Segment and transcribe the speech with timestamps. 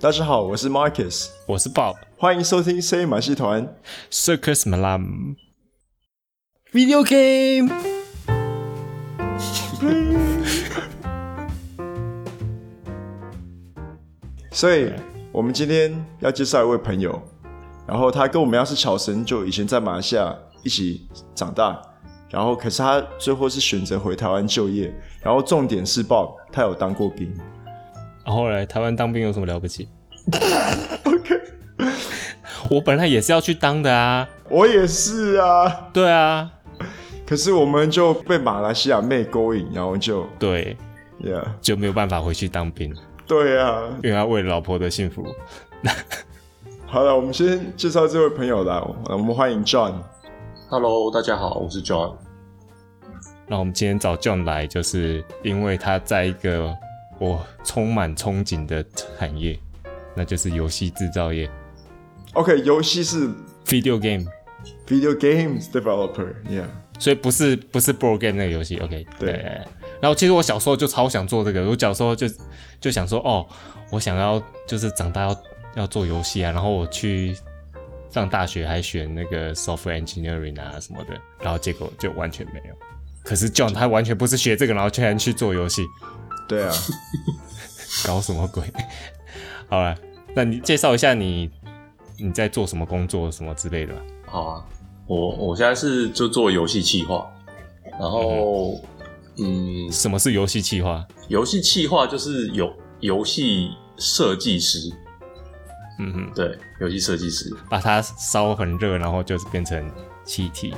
[0.00, 3.76] 大家好，我是 Marcus，我是 Bob，欢迎收听 C 马戏团。
[4.10, 5.36] Circus Malam
[6.72, 7.70] Video Game。
[14.50, 14.90] 所以，
[15.32, 17.22] 我们今天要介绍一位朋友，
[17.86, 21.78] 然后他跟我们要是巧神，就以前在马来西亚一起长大，
[22.30, 27.30] 然后可是他最后是选择回台湾就业，然后重点是 Bob，他有当过兵。
[28.30, 29.88] 然后来台湾当兵有什么了不起？
[31.02, 31.40] OK，
[32.70, 36.48] 我本来也是要去当的啊，我也是啊，对啊，
[37.26, 40.76] 可是我们就被马来西亚妹勾引，然后就对
[41.20, 42.94] ，Yeah，就没有办法回去当兵。
[43.26, 45.26] 对啊，因为他为了老婆的幸福。
[46.86, 49.94] 好了，我们先介绍这位朋友来，我们欢迎 John。
[50.68, 52.14] Hello，大家好，我是 John。
[53.48, 56.72] 那我们今天找 John 来，就是因为他在一个。
[57.20, 58.82] 我充满憧憬的
[59.18, 59.56] 产业，
[60.16, 61.48] 那就是游戏制造业。
[62.32, 63.28] OK，游戏是
[63.66, 66.64] video game，video games developer，yeah。
[66.98, 68.78] 所以不是不是 board game 那个游戏。
[68.78, 69.32] OK，对。
[70.00, 72.26] 然后其实我小时候就超想做这个，我小时候就
[72.80, 73.46] 就想说，哦，
[73.90, 75.42] 我想要就是长大要
[75.76, 76.50] 要做游戏啊。
[76.52, 77.36] 然后我去
[78.10, 82.74] 上大学还选那个 software engineering 啊什么的，然后结果就完全没有。
[83.22, 85.84] 可是 John 他完全不是学这个，然后居然去做游戏。
[86.50, 86.74] 对啊，
[88.04, 88.64] 搞什么鬼？
[89.70, 89.96] 好了，
[90.34, 91.48] 那你介绍一下你
[92.18, 94.00] 你在做什么工作什么之类的吧。
[94.26, 94.64] 好啊，
[95.06, 97.30] 我我现在是就做游戏企划，
[98.00, 98.74] 然后
[99.38, 101.06] 嗯，嗯，什么是游戏企划？
[101.28, 104.90] 游戏企划就是游游戏设计师。
[106.00, 109.88] 嗯哼，对，游戏设计师把它烧很热，然后就是变成
[110.24, 110.74] 气体。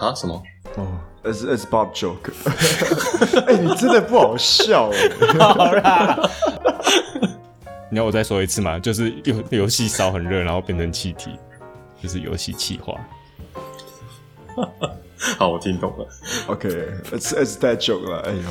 [0.00, 0.12] 啊？
[0.14, 0.42] 什么？
[0.76, 0.98] 哦。
[1.24, 2.30] It's it's Bob joke。
[3.46, 5.08] 哎、欸，你真的不好笑哎！
[5.38, 6.30] 好啦，
[7.90, 8.78] 你要我再说一次吗？
[8.78, 11.30] 就是游游戏烧很热，然后变成气体，
[12.02, 12.94] 就是游戏气化。
[15.38, 16.06] 好，我听懂了。
[16.46, 18.20] OK，it's it's that joke 了。
[18.20, 18.42] 哎呦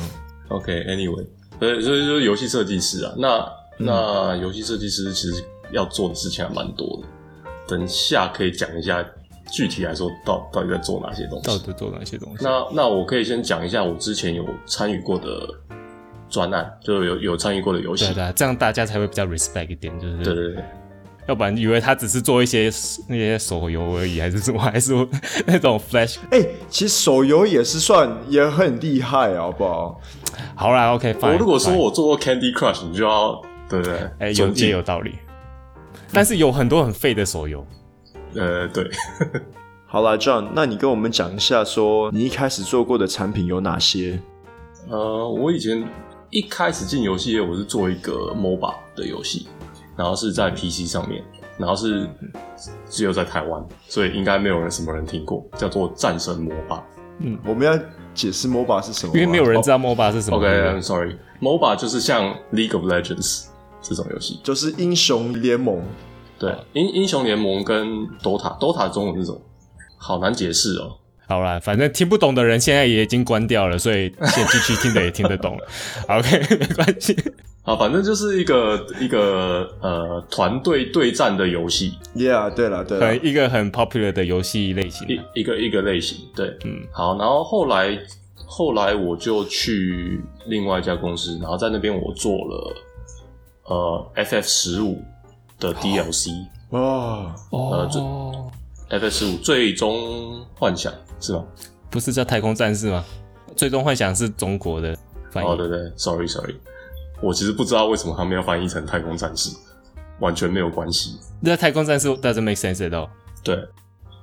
[0.48, 1.26] ，OK，Anyway，、
[1.58, 3.12] okay, 所以所以就是游戏设计师啊。
[3.16, 3.38] 那、
[3.78, 7.08] 嗯、那游戏设计师其实要做的事情还蛮多的。
[7.66, 9.04] 等下可以讲一下。
[9.50, 11.46] 具体来说，到到底在做哪些东西？
[11.46, 12.44] 到底在做哪些东西？
[12.44, 15.48] 那那我可以先讲一下我之前有参与过的
[16.28, 18.04] 专案，就有有参与过的游戏。
[18.06, 20.64] 对对，这样大家才会比较 respect 一点，就是对对对，
[21.26, 22.70] 要不然以为他只是做一些
[23.08, 24.92] 那些手游而已，还是什么， 还是
[25.46, 26.18] 那种 flash？
[26.30, 30.00] 哎、欸，其实手游也是算也很厉害，好不好？
[30.54, 33.94] 好啦，OK，我如果说我做过 Candy Crush，你就要对不对？
[34.18, 35.14] 哎、欸，有也有道理，
[36.12, 37.66] 但是有很多很废的手游。
[38.34, 38.88] 呃，对，
[39.86, 44.20] 好啦，John，那你跟我们讲一下，说你一开始做过的产品有哪些？
[44.90, 45.86] 呃，我以前
[46.30, 49.48] 一开始进游戏业，我是做一个 MOBA 的游戏，
[49.96, 51.24] 然后是在 PC 上面，
[51.56, 52.08] 然后是
[52.88, 56.82] 只有在台湾，所以应该没有人什么人听过，叫做战神 MOBA。
[57.20, 57.76] 嗯，我们要
[58.14, 59.12] 解释 MOBA 是什么？
[59.14, 60.36] 因为没有人知道 MOBA 是什么。
[60.36, 63.46] Oh, OK，I'm sorry，MOBA 就是像 League of Legends
[63.80, 65.82] 这种游戏，就是英雄联盟。
[66.38, 69.40] 对，英英雄联盟跟 Dota，Dota 中文这种
[69.96, 70.96] 好难解释哦。
[71.26, 75.68] 好啦，反正听不懂的人现在也已经关掉了，所以先继续听的也听得懂了。
[76.08, 77.14] OK，没关系。
[77.62, 81.92] 好，反正就是一个一个呃团队对战的游戏。
[82.14, 86.18] Yeah，对了对了，一个很 popular 的游戏类型，一一个一个类型。
[86.34, 87.98] 对，嗯，好，然后后来
[88.46, 92.74] 后来我就去另外一家公司，然后在那边我做了
[93.64, 95.02] 呃 FF 十五。
[95.58, 98.00] 的 DLC 哦，呃，就
[98.90, 101.44] FF 十五最终幻想是吧？
[101.90, 103.04] 不是叫太空战士吗？
[103.56, 104.96] 最终幻想是中国的
[105.30, 105.46] 翻译。
[105.46, 106.54] 哦，对对，sorry sorry，
[107.20, 109.50] 我其实不知道为什么他们要翻译成太空战士，
[110.20, 111.18] 完全没有关系。
[111.40, 113.08] 那太空战士 doesn't make sense at all。
[113.42, 113.58] 对，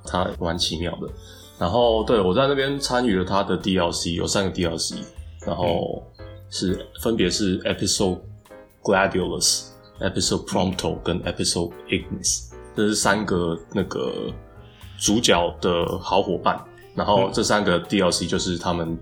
[0.05, 1.07] 他蛮奇妙的。
[1.57, 4.97] 然后，对，我在那边参与了他的 DLC，有三个 DLC，
[5.45, 6.03] 然后
[6.49, 8.19] 是、嗯、分别是 Episode
[8.83, 9.69] Gladiolus。
[9.99, 14.33] Episode Prompto 跟 Episode Ignis，这是三个那个
[14.99, 16.59] 主角的好伙伴，
[16.93, 18.97] 然后这三个 DLC 就是他们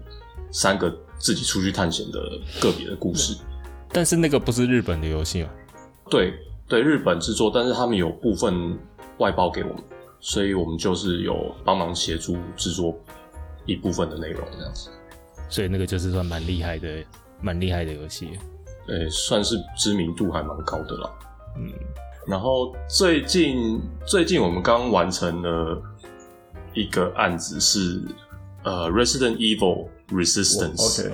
[0.51, 2.19] 三个自己出去探险的
[2.61, 3.35] 个别的故事。
[3.89, 5.49] 但是那个不是日本的游戏啊？
[6.09, 6.33] 对
[6.67, 8.77] 对，日本制作，但是他们有部分
[9.17, 9.83] 外包给我们，
[10.19, 12.95] 所以我们就是有帮忙协助制作
[13.65, 14.89] 一部分的内容这样子。
[15.49, 17.03] 所以那个就是算蛮厉害的，
[17.41, 18.31] 蛮厉害的游戏。
[18.87, 21.09] 诶、欸，算是知名度还蛮高的啦。
[21.57, 21.71] 嗯，
[22.27, 25.81] 然后最近最近我们刚完成了
[26.73, 28.01] 一个案子是
[28.63, 31.03] 呃 Resident Evil Resistance。
[31.03, 31.13] OK。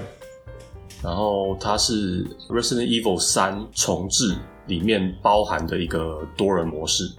[1.02, 4.36] 然后它是 Resident Evil 三重置
[4.68, 7.10] 里面包含的一个多人模式。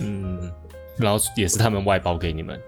[0.00, 0.52] 嗯，
[0.98, 2.60] 然后也是他们外包给你们。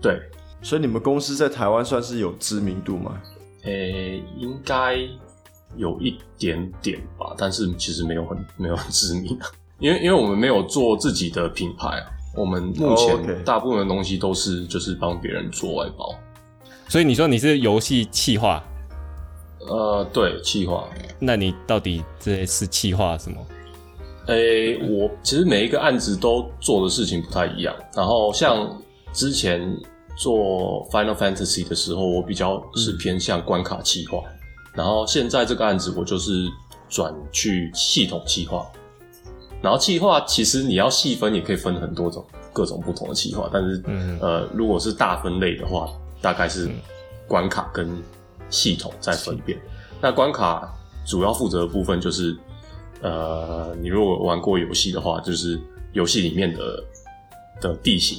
[0.00, 0.18] 对，
[0.62, 3.20] 所以你们公司在台湾算是有知名度吗？
[3.64, 4.96] 诶、欸，应该
[5.76, 9.38] 有一点点吧，但是其实没有很没有很知名，
[9.78, 16.14] 因为因为我们没有做自己的品牌啊，我们目前大部分的东西都是就是帮别人做外包。
[16.88, 18.62] 所以你说你是游戏企划？
[19.60, 20.88] 呃，对，企划。
[21.18, 23.38] 那你到底这是企划什么？
[24.26, 27.74] 诶、欸，我其实每一个案子都做的事情不太一样。
[27.94, 28.80] 然后像
[29.12, 29.60] 之前
[30.16, 34.18] 做 Final Fantasy 的时候，我比较是偏向关卡企划。
[34.26, 34.38] 嗯、
[34.74, 36.48] 然后现在这个案子，我就是
[36.88, 38.66] 转去系统企划。
[39.60, 43.48] 然后企划其实你要细分，也可以分很多种、各种不同的企划。
[43.52, 45.88] 但是，嗯、呃，如果是大分类的话，
[46.20, 46.68] 大概是
[47.28, 47.88] 关卡跟
[48.50, 49.58] 系统在分辨，
[50.00, 50.68] 那关卡
[51.06, 52.36] 主要负责的部分就是，
[53.00, 55.60] 呃，你如果玩过游戏的话，就是
[55.92, 56.84] 游戏里面的
[57.60, 58.18] 的地形，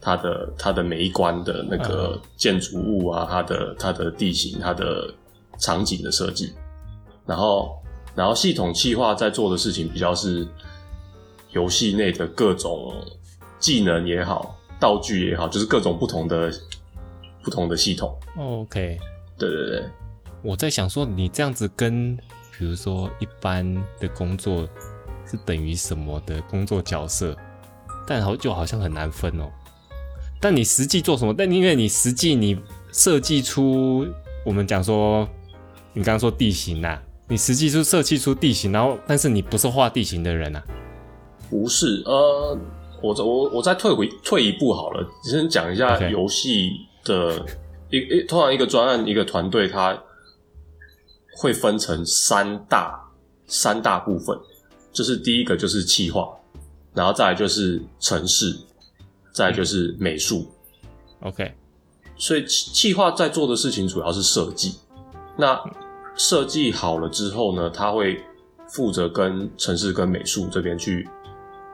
[0.00, 5.12] 它的它的每一关的那个建筑物啊，它的它的地形，它的
[5.58, 6.54] 场景的设计，
[7.24, 7.82] 然后
[8.14, 10.46] 然后系统企划在做的事情比较是
[11.52, 12.94] 游戏内的各种
[13.58, 16.52] 技能也好，道具也好，就是各种不同的
[17.42, 18.16] 不同的系统。
[18.38, 18.98] OK。
[19.38, 19.84] 对对对，
[20.42, 22.16] 我在想说，你这样子跟
[22.56, 24.66] 比如说一般的工作
[25.26, 27.36] 是等于什么的工作角色，
[28.06, 29.50] 但好就好像很难分哦。
[30.40, 31.34] 但你实际做什么？
[31.36, 32.58] 但因为你实际你
[32.92, 34.06] 设计出
[34.44, 35.28] 我们讲说，
[35.96, 40.64] 你刚刚说地形呐、啊，你实际是设计出地形，然后但是你不是画地形的人呐、啊？
[41.48, 42.58] 不是，呃，
[43.02, 46.70] 我我我再退回退一步好了，先讲一下游戏
[47.02, 47.44] 的。
[47.88, 49.96] 一一通常一个专案一个团队，它
[51.38, 53.00] 会分成三大
[53.46, 54.36] 三大部分，
[54.92, 56.28] 就是第一个就是企划，
[56.92, 58.54] 然后再来就是城市，
[59.32, 60.50] 再来就是美术。
[61.20, 61.54] OK，
[62.18, 64.74] 所以企划在做的事情主要是设计。
[65.38, 65.54] 那
[66.16, 68.20] 设计好了之后呢，他会
[68.68, 71.08] 负责跟城市跟美术这边去。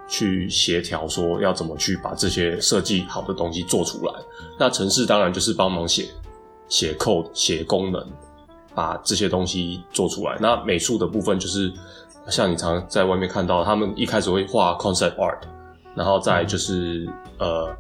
[0.09, 4.13] 去协调说要怎么去把这些设计好的东西做出来。
[4.59, 6.07] 那城市当然就是帮忙写
[6.69, 8.05] 写 code、写功能，
[8.75, 10.37] 把这些东西做出来。
[10.39, 11.73] 那美术的部分就是
[12.29, 15.39] 像你常在外面看到，他们一开始会画 concept art，
[15.95, 17.09] 然后再就是、
[17.39, 17.75] 呃，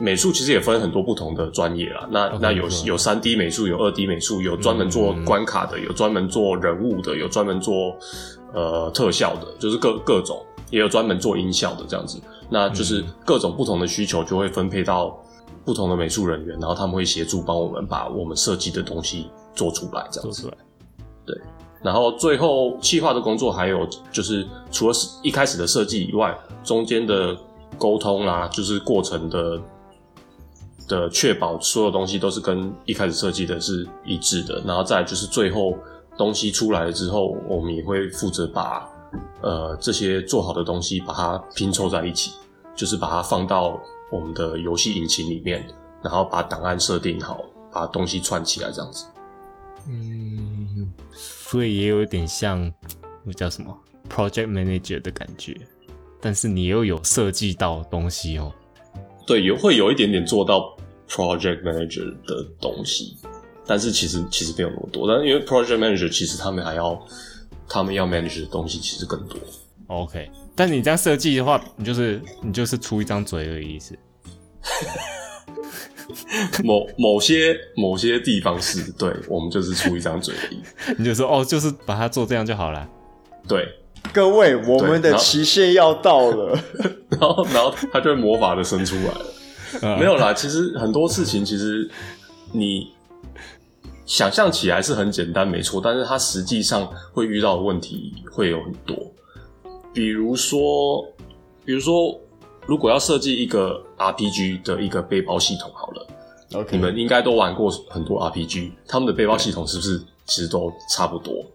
[0.00, 2.08] 美术其实也分很多不同的专业啦。
[2.10, 7.96] 那、okay, 那有有三 D 美术，有二 D 美术，有专门做关卡的，嗯、有专门做人物的，有专门做
[8.52, 10.44] 呃特效的，就是各各种。
[10.70, 15.20] 也有专门做音效的这样子，那就是各种不同的需求就会分配到
[15.64, 20.48] 不同的美术人员，然后他们会协助帮我们把我们设计的东西做出来，这样子。
[21.26, 21.36] 对，
[21.82, 27.36] 然后最后企划的工作还有就是除了是一开始的设计以外，中间的
[27.76, 29.60] 沟通啦、啊，就是过程的
[30.90, 35.78] 的确保所有东西都是跟一开始设计的是一致的，然后再就是最后
[36.18, 38.86] 东西出来了之后，我们也会负责把。
[39.42, 42.30] 呃，这些做好的东西，把它拼凑在一起，
[42.76, 43.76] 就是把它放到
[44.12, 45.66] 我们的游戏引擎里面，
[46.00, 49.06] 然后把档案设定好，把东西串起来，这样子。
[49.88, 52.72] 嗯，所以也有点像
[53.24, 53.76] 那叫什么
[54.08, 55.56] project manager 的感觉，
[56.20, 58.52] 但是你又有设计到东西哦。
[59.26, 60.76] 对，有会有一点点做到
[61.10, 63.16] project manager 的东西，
[63.66, 65.06] 但是其实其实没有那么多。
[65.06, 66.98] 但是因为 project manager 其实他们还要。
[67.72, 69.38] 他们要 manage 的东西其实更多。
[69.86, 73.96] OK，但你这样设计的话，你就是你就是出一张嘴的意思？
[76.64, 80.60] 某某些某些地方是对，我们就是出一张嘴而已。
[80.98, 82.88] 你就说哦，就是把它做这样就好了。
[83.46, 83.68] 对，
[84.12, 86.58] 各位，我们的期限要到了。
[87.08, 89.26] 然后，然后他就会魔法的生出来了。
[89.82, 91.90] 嗯、没有啦，其实很多事情，其实
[92.52, 92.92] 你。
[94.06, 98.96] 想象起来是很简单，没错，但是它实际上会遇到的问题会有很多。
[99.94, 101.06] 比如说，
[101.64, 102.18] 比如说，
[102.66, 106.04] 如果要设计一个 RPG 的一个背包系统，好了.
[106.72, 111.46] 你们应该都玩过很多 RPG，他们的背包系统是不是其实都差不多？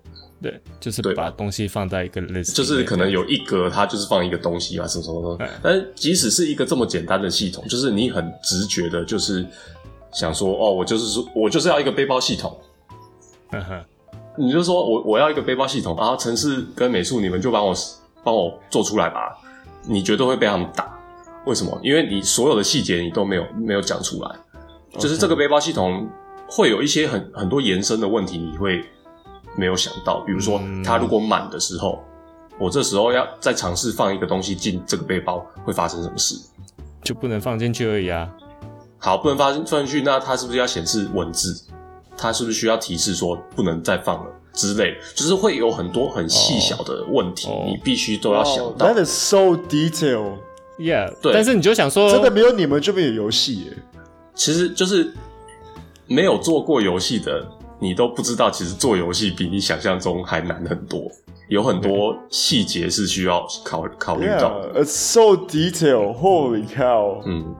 [0.41, 5.51] 对，就是把东西放在一个 list，就是可能有一格，它就是放一个东西啊，什么什么什么。
[5.61, 9.45] 但即使是一个这么简单的系统，就是你很直觉的，就是。
[10.13, 12.57] 想说哦，我就是说，我就是要一个背包系统。
[13.51, 13.83] 嗯哼，
[14.37, 17.75] 你就说我我要一个背包系统，然后城市跟美术你们就帮我
[18.23, 19.37] 帮我做出来吧。
[19.85, 20.97] 你绝对会被他们打，
[21.45, 21.77] 为什么？
[21.83, 24.31] 因为你所有的细节你都没有没有讲出来
[24.97, 26.07] 就是这个背包系统
[26.47, 28.81] 会有一些很很多延伸的问题，你会
[29.57, 30.21] 没有想到。
[30.21, 32.03] 比如说，它如果满的时候，
[32.57, 36.35] 我这时候要再尝试放一个东西进这个背包，会发生什么事？
[37.03, 38.29] 就不能放进去而已啊。
[38.97, 41.63] 好，不能放进放进去，那它是不是要显示文字？
[42.17, 44.97] 它是不是需要提示说不能再放了之类？
[45.13, 47.65] 就是会有很多很细小的问题，oh.
[47.65, 48.87] 你必须都要想到。
[48.87, 50.37] That is so detailed.
[50.79, 51.33] Yeah，对。
[51.33, 53.77] 但是你就想说，真的没有你们这边有游戏耶。
[54.33, 55.13] 其实就是
[56.07, 57.45] 没有做过游戏的，
[57.85, 61.03] 你都不知道，其实做游戏比你想象中还难很多，
[61.49, 64.73] 有很多细节是需要考考虑到的。
[64.73, 66.17] Yeah, it's so detailed.
[66.17, 67.21] Holy cow！
[67.25, 67.55] 嗯，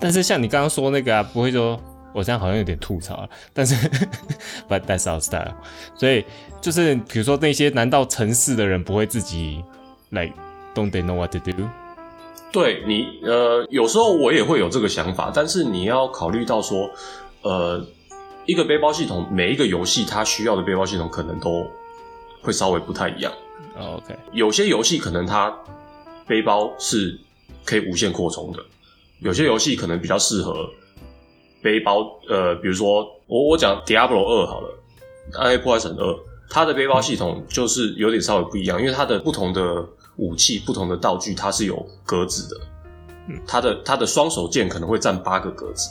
[0.00, 1.78] 但是像你刚刚说那个啊，不会说，
[2.12, 3.74] 我这样好像有点吐槽，但是
[4.68, 5.54] But that's our style。
[5.94, 6.24] 所以
[6.60, 9.62] 就是比如说那些难到城市的人不会自己
[10.10, 10.32] like
[10.74, 11.52] don't they know what to do？
[12.50, 16.90] 对你，呃，有时候我也会有这个想法，但是你要考虑到说，
[17.42, 17.86] 呃，
[18.48, 21.66] 一个背包系统，每一个游戏它需要的背包系统可能都
[22.40, 23.30] 会稍微不太一样。
[23.76, 25.54] Oh, OK，有些游戏可能它
[26.26, 27.20] 背包是
[27.62, 28.64] 可以无限扩充的，
[29.20, 30.66] 有些游戏可能比较适合
[31.62, 31.98] 背包，
[32.30, 34.68] 呃，比如说我我讲 Diablo 二好了，
[35.34, 39.86] 暗黑破坏神二，它的背包系统就是有点稍微不一样，因为它的不同的。
[40.18, 42.60] 武器不同的道具，它是有格子的。
[43.28, 45.88] 嗯，它的它的双手剑可能会占八个格子，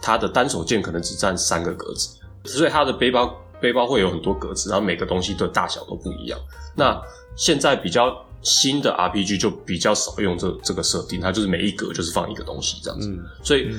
[0.00, 6.38] 它的单手键可能只占三个格子，所以它的背包背包会有很多格子，然后每个东西的大小都不一样。
[6.74, 7.00] 那
[7.36, 13.08] 现在比较新的 RPG 就比较少用这这个设定，它就是每一格就是放一个东西这样子。
[13.10, 13.70] 嗯，所以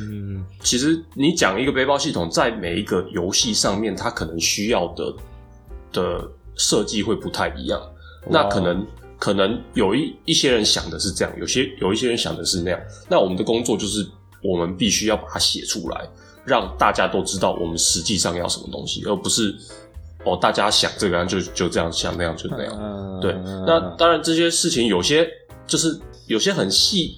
[0.61, 5.13] 其实你讲一个背包系统，在每一个游戏上面，它可能需要的
[5.91, 7.81] 的设计会不太一样。
[8.29, 8.85] 那可能。
[9.21, 12.79] 可能有一一些人想的是这样，有些有一些人想的是那样。
[13.09, 14.09] 那我们的工作就是，
[14.41, 16.07] 我们必须要把它写出来，
[16.45, 19.55] 让大家都知道我们实际上要什么东西，而不是
[20.25, 23.19] 哦，大家想这个样就就这样想，那样就那样。
[23.21, 23.33] 对，
[23.65, 25.27] 那当然这些事情有些
[25.67, 27.17] 就是有些很细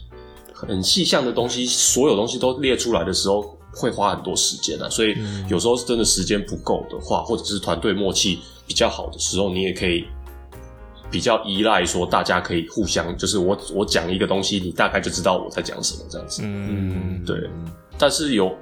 [0.54, 4.90] 很细项的东西，所有东西都列出来的时候会花很多时间啊。
[4.90, 5.16] 所以
[5.50, 10.06] 有时候是真的时间不够的话，或者是团队默契比较好的时候，你也可以。
[11.12, 16.42] 比较依赖说，大家可以互相，就是我我讲一个东西，你大概就知道我在讲什么这样子。
[16.46, 17.38] 嗯，对。
[17.98, 18.56] 但是有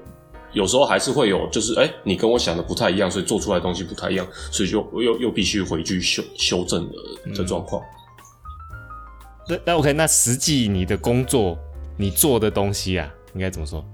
[0.52, 7.82] 有时候还是会有，就是哎、欸，你跟我想的不太一样，所以做出来的东西不太一样，所以就又又必须回去修修正的的状况。
[9.48, 11.58] 那那 OK，那实际你的工作，
[11.96, 13.86] 你做的东西啊，应该怎么说？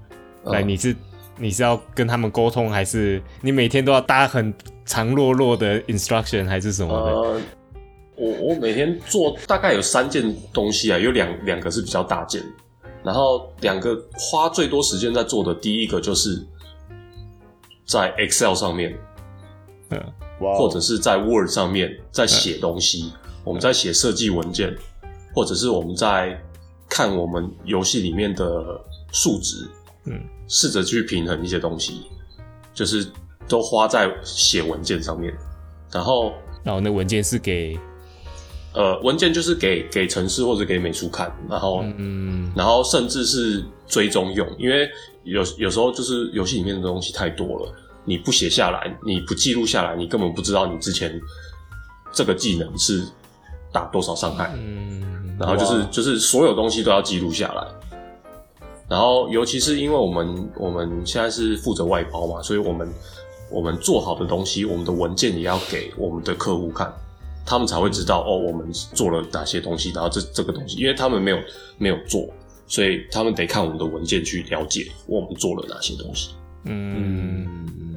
[0.44, 0.96] 来，你是
[1.38, 4.52] 你是要跟他们沟通，还是你每天都要搭很
[4.84, 7.12] 长落落的 instruction，还是什么的？
[7.12, 7.40] 呃
[8.16, 12.42] 我我每天做大概有三件东西啊，有两两个是比较大件，
[13.04, 16.42] 然后两个花最多时间在做的，第一个就是
[17.86, 18.98] 在 Excel 上面，
[19.90, 20.02] 嗯，
[20.40, 24.74] 或者是在 Word 上面在写东西，嗯、我们在写设计文件，
[25.34, 26.42] 或者是我们在
[26.88, 28.64] 看我们游戏里面的
[29.12, 29.68] 数值，
[30.06, 30.18] 嗯，
[30.48, 32.06] 试着去平衡一些东西，
[32.72, 33.06] 就是
[33.46, 35.34] 都花在写文件上面，
[35.92, 36.32] 然后
[36.64, 37.78] 然后那文件是给。
[38.76, 44.86] 呃，文件就是给给城市或者给美术看，然后，嗯，然后甚至是追踪用，因为
[45.24, 47.72] 有有时候就是游戏里面的东西太多了，
[48.04, 51.18] 你不写下来，你不记录下来，你根本不知道你之前
[52.12, 53.02] 这个技能是
[53.72, 57.66] 打多少伤害，嗯，然后就是就是所有东西都要记录下来，
[58.90, 62.92] 然后尤其是因为我们我们现在是负责外包嘛，所以我们
[63.50, 66.92] 我们做好的东西，我们的文件也要给我们的客户看。
[67.46, 71.38] 他们才会知道哦，我们做了哪些东西，然后这这个东西，因为他们没有
[71.78, 72.28] 没有做，
[72.66, 76.30] 所以他们得看我们的文件去了解我们做了哪些东西。
[76.64, 77.96] 嗯，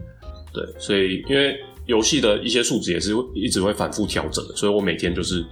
[0.54, 5.44] 对，所以因为游戏的一些数值也是一直会反复调整的，所以我每天就是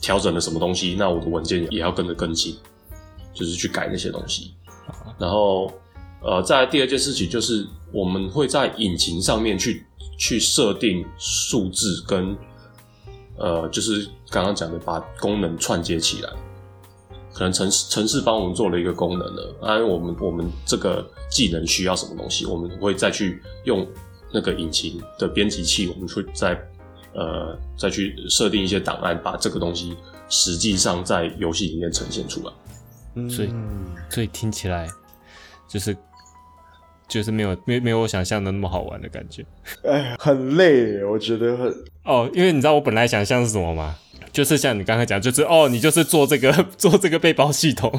[0.00, 2.56] 调整了什么东西，那我的文件也要跟着更新，
[3.34, 4.54] 就是去改那些东西。
[5.18, 5.70] 然后
[6.22, 9.84] 呃，再来第二件事情就是我们会在引擎上面去
[10.18, 12.34] 去设定数字跟。
[13.38, 16.30] 呃，就是刚刚讲的，把功能串接起来，
[17.32, 23.86] 可能城市城市帮我们做了一个功能了，啊，我们我们这个技能需要什么东西，我们会再去用
[24.32, 26.60] 那个引擎的编辑器，我们会再
[27.14, 29.96] 呃再去设定一些档案，把这个东西
[30.28, 32.52] 实际上在游戏里面呈现出来。
[33.14, 33.50] 嗯，所以
[34.10, 34.88] 所以听起来
[35.68, 35.96] 就是。
[37.08, 39.44] 就是没有没没有我想象的那么好玩的感觉，
[39.82, 41.74] 哎，很累，我觉得很
[42.04, 43.96] 哦，因为你知道我本来想象是什么吗？
[44.30, 47.90] 就是像你刚才讲，就是哦，你就是做这个 做这个背包系统，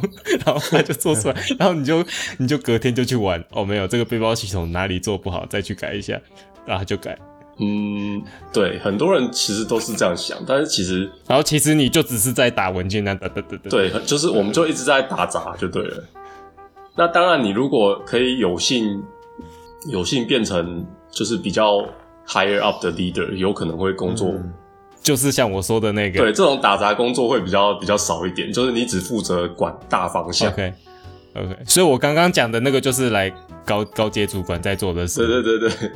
[0.45, 2.05] 然后他就做出来， 然后你就
[2.37, 6.21] 你就隔天就去玩，哦，没有这个背包系统哪里做不好，再去改一下，
[6.65, 7.17] 然后就改，
[7.57, 8.21] 嗯，
[8.53, 13.69] 对，很多人其实都是这样想，但是其实，然后其实你就只是在打文件那哒哒哒哒。
[13.69, 16.03] 对，就是我们就一直在打杂就对了。
[16.95, 19.03] 那当然，你如果可以有幸
[19.89, 21.85] 有幸变成就是比较
[22.27, 24.53] higher up 的 leader，有可能会工作，嗯、
[25.01, 30.51] 就是像我说的那个，对，这种打杂工作会比较比较少一点，就是你只负责管大方向。
[30.51, 30.73] OK
[31.35, 33.33] OK，所以我刚刚讲的那个就是来
[33.65, 35.25] 高高阶主管在做的事。
[35.25, 35.91] 对对对对。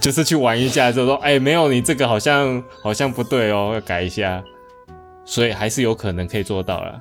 [0.00, 4.42] 就是去玩一下，就说哎、欸，没有你这个好像好像不对哦，要改一下，
[5.24, 7.00] 所以还是有可能可以做到了。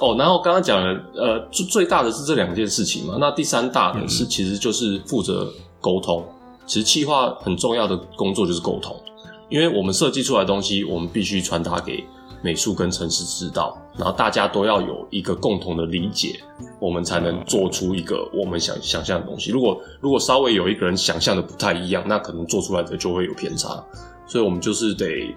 [0.00, 6.24] 哦，然后刚刚讲了，呃，最最大的是这两件事情嘛，那第三大的是其实就是负责沟通。
[6.28, 6.34] 嗯、
[6.66, 8.94] 其实企划很重要的工作就是沟通，
[9.48, 12.04] 因为我们设计出来的东西，我们必须传达给。
[12.42, 16.38] 美术跟城市知道，然后大家都要有一个共同的理解，
[16.78, 19.50] 我们才能做出一个我们想想象的东西。
[19.50, 23.82] 如果如果稍微有一个人想象的不太一样，那可能做出来的就会有偏差。
[24.26, 25.34] 所以我们就是得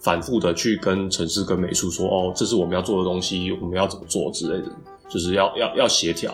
[0.00, 4.72] 反复的去跟城市跟美术说，哦，这是我们要做的东西，我们要怎么做之类的，
[5.08, 6.32] 就是要要要协调。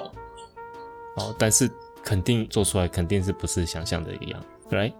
[1.17, 1.71] 哦，但是
[2.03, 4.93] 肯定做出来肯定是不是想象的一样，right？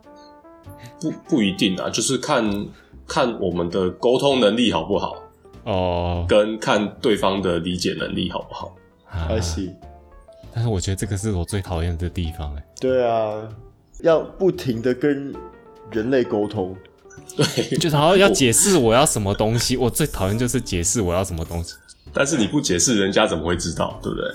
[1.01, 2.67] 不不一定啊，就是看。
[3.09, 5.23] 看我们的沟通能力好不好
[5.63, 6.29] 哦，oh.
[6.29, 8.75] 跟看对方的理解能力好不好。
[9.09, 9.73] I see。
[10.53, 12.67] 但是我觉得这个是我最讨厌的地方哎。
[12.81, 13.49] 对啊，
[14.01, 15.33] 要不停的跟
[15.93, 16.75] 人类沟通，
[17.37, 19.77] 对，就是好像要解释我要什么东西。
[19.77, 21.75] 我， 我最讨厌就是解释我要什么东西。
[22.13, 23.99] 但是你不解释，人家怎么会知道？
[24.03, 24.31] 对不对？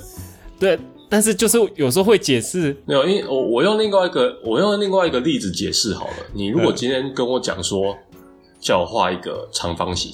[0.60, 2.76] 对，但是就是有时候会解释。
[2.86, 6.14] 没有，因为我我用另外一个我用另外一个例子解释好了。
[6.34, 7.98] 你如果今天跟我讲说。
[8.64, 10.14] 叫我画一个长方形，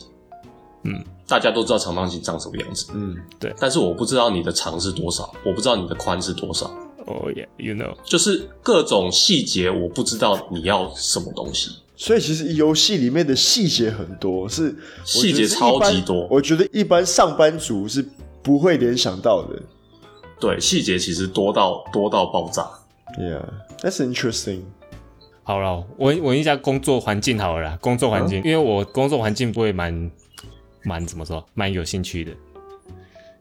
[0.84, 6.66] 嗯，大家都知道长方形长什么样子，嗯，对，但是我不知道你的长是多少，我不知道你的宽是多少。
[7.08, 11.72] Oh yeah, you know，就是各种细节，我不知道你要什么东西。
[12.00, 16.28] 所以其实游戏里面的细节很多，是细节超级多。
[16.30, 18.06] 我觉得一般上班族是
[18.44, 19.60] 不会联想到的。
[20.40, 22.62] 对，细节其实多到多到爆炸。
[23.18, 23.44] Yeah,
[23.80, 24.62] that's interesting.
[25.42, 30.12] 好了，我问一下工作环境好了啦，工作环境，嗯、因为我工作环境不会蛮
[30.84, 32.32] 蛮怎么说，蛮有兴趣的，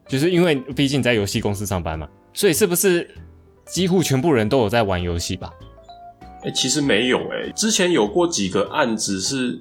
[0.07, 3.07] 就是因为毕竟在游戏公司上班嘛，所以是不是
[3.67, 5.53] 几乎全部人都有在玩游戏吧？
[6.41, 9.59] 哎、欸，其实没有哎、欸，之前有过几个案子是，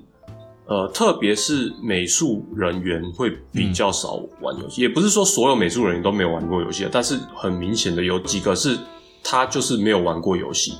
[0.66, 8.78] 呃，特别是美术人员会比较少玩游戏，嗯、也不是说所有美术人员都没有玩过游戏，但是很明显的有几个是
[9.22, 10.74] 他就是没有玩过游戏。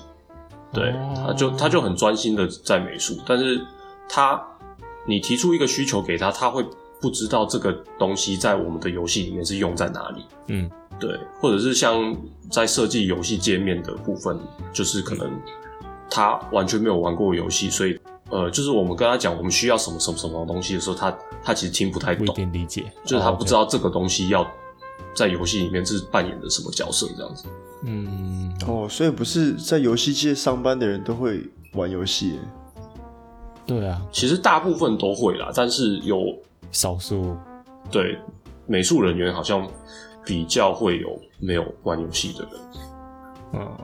[0.73, 3.59] 对，他就他就很专心的在美术，但是
[4.09, 4.41] 他
[5.07, 6.63] 你提出一个需求给他，他会
[7.01, 10.25] 不知道这个东西在我们的游戏里面是用在哪里。
[10.49, 12.15] 嗯，对，或者是像
[12.51, 14.39] 在设计游戏界面的部分，
[14.73, 15.31] 就是可能
[16.17, 18.01] 他完全没有玩过游戏，所以
[18.31, 24.47] 呃，就是我们跟他讲我们需要什么什么什么东西的时候，他他其实听不太懂，不一定理解，就是他不知道这个东西要
[25.15, 27.45] 在游戏里面是扮演的什么角色这样子。
[27.83, 31.43] 嗯，哦，所以不是在游戏界上班的人都会
[31.75, 32.41] 玩游戏？
[33.67, 36.19] 对啊，其实大部分都会啦，但是有
[36.73, 37.37] 少数。
[37.91, 38.19] 对
[38.67, 39.69] 美术人员好像
[40.25, 42.51] 比较会有没有玩游戏的人。
[43.53, 43.79] 嗯，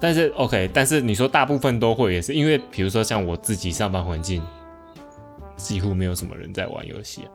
[0.00, 4.42] 但是 OK，但是你说大部分都会，也是因为比如说像我自己上班环境，
[5.56, 7.28] 几乎没有什么人在玩游戏啊。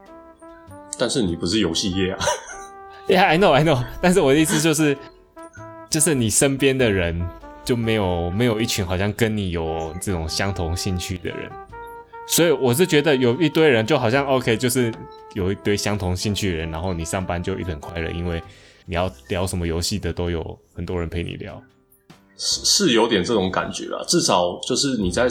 [0.97, 2.19] 但是你不是游戏业啊？
[3.07, 3.83] Yeah，I know，I know。
[4.01, 4.97] 但是我的意思就是。
[5.89, 7.19] 就是你身边的人
[7.65, 11.49] 就没有没有一群好像跟你有这种相同兴趣的人，
[12.27, 14.93] 所以我是觉得有一堆人就好像 OK，就是
[15.33, 18.39] 有一堆相同兴趣的人，然后你上班就一直很快乐，因为
[18.85, 21.59] 你要聊什么游戏的都有很多人陪你聊，
[22.39, 24.03] 是是有点这种感觉啦。
[24.07, 25.29] 至少就是你在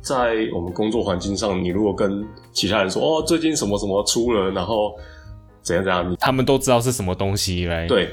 [0.00, 4.96] 在我们工作环境上，你如果跟其他人说哦，最近什么什么出了，然后
[5.60, 8.08] 怎样怎样，他们都知道是什么东西来对。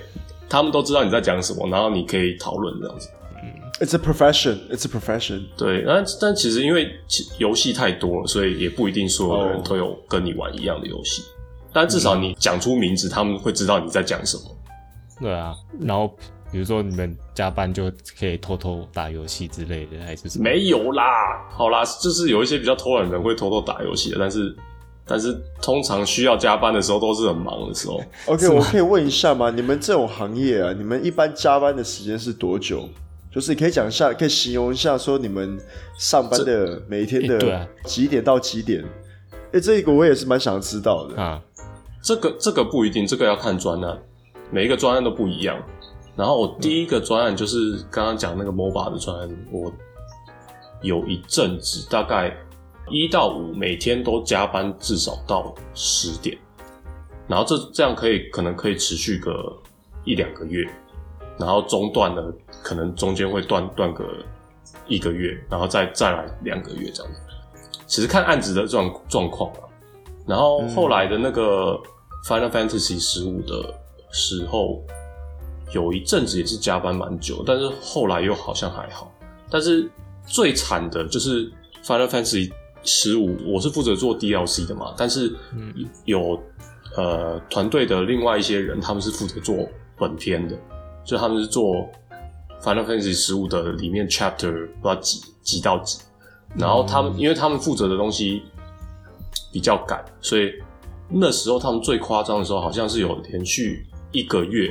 [0.50, 3.10] 他们都知道你在讲什么，然后你可以讨论这样子。
[3.42, 4.58] 嗯，It's a profession.
[4.70, 5.46] It's a profession.
[5.56, 6.92] 对，但但其实因为
[7.38, 11.22] 游戏太多了，所以也不一定所有的人都有跟你玩一样的游戏。
[11.22, 11.72] Oh.
[11.72, 14.44] 但至少你讲出名字，他们会知道你在讲什么。
[15.22, 16.14] 对啊，然后
[16.52, 20.44] 比如说你们加班就可以偷偷打游戏之类的，还是什么？
[20.44, 24.56] 没有啦，好啦，就是有一些比较偷懒的人会偷偷打游戏的，但是。
[25.04, 28.00] 但是通常需要加班的时候都是很忙的时候。
[28.28, 29.50] OK，我可以问一下吗？
[29.50, 32.88] 你们这种行业啊，你们一般加班的时间是多久？
[33.34, 35.60] 就是你可以讲一下，可以形容一下，说你们
[35.98, 38.86] 上班的每一天的几点到几点？
[39.48, 41.42] 哎、欸，这个我也是蛮想知道的啊。
[42.02, 44.00] 这个这个不一定，这个要看专案，
[44.50, 45.62] 每一个专案都不一样。
[46.16, 49.72] 然后我第一个专案就是刚刚讲那个 MOBA 的专案，我
[50.82, 52.36] 有一阵子，大概
[52.90, 56.38] 一到五每天都加班至少到十点，
[57.28, 59.58] 然后这这样可以可能可以持续个
[60.04, 60.70] 一两个月，
[61.40, 64.06] 然后中断了，可能中间会断断个
[64.88, 67.20] 一个月，然后再再来两个月这样子。
[67.88, 69.64] 其实看案子的状状况啊，
[70.26, 71.80] 然后后来的那个
[72.26, 73.74] Final Fantasy 十五的
[74.12, 74.82] 时候，
[75.74, 79.12] 有一阵子也是加班蛮久，但是后来又好像还好。
[79.50, 79.90] 但是
[80.26, 81.52] 最惨的就是
[81.84, 82.52] Final Fantasy
[82.84, 85.36] 十五，我是负责做 DLC 的嘛，但是
[86.06, 86.42] 有
[86.96, 89.56] 呃团队的另外一些人，他们是负责做
[89.98, 90.58] 本片的，
[91.04, 91.90] 就他们是做
[92.62, 96.00] Final Fantasy 十五的里面 Chapter 不知道几几到几。
[96.56, 98.44] 然后他们，因为他们负责的东西
[99.54, 100.52] 比较赶，所以
[101.08, 104.70] 那时候他们最夸张的时候，好像是有连续一个月，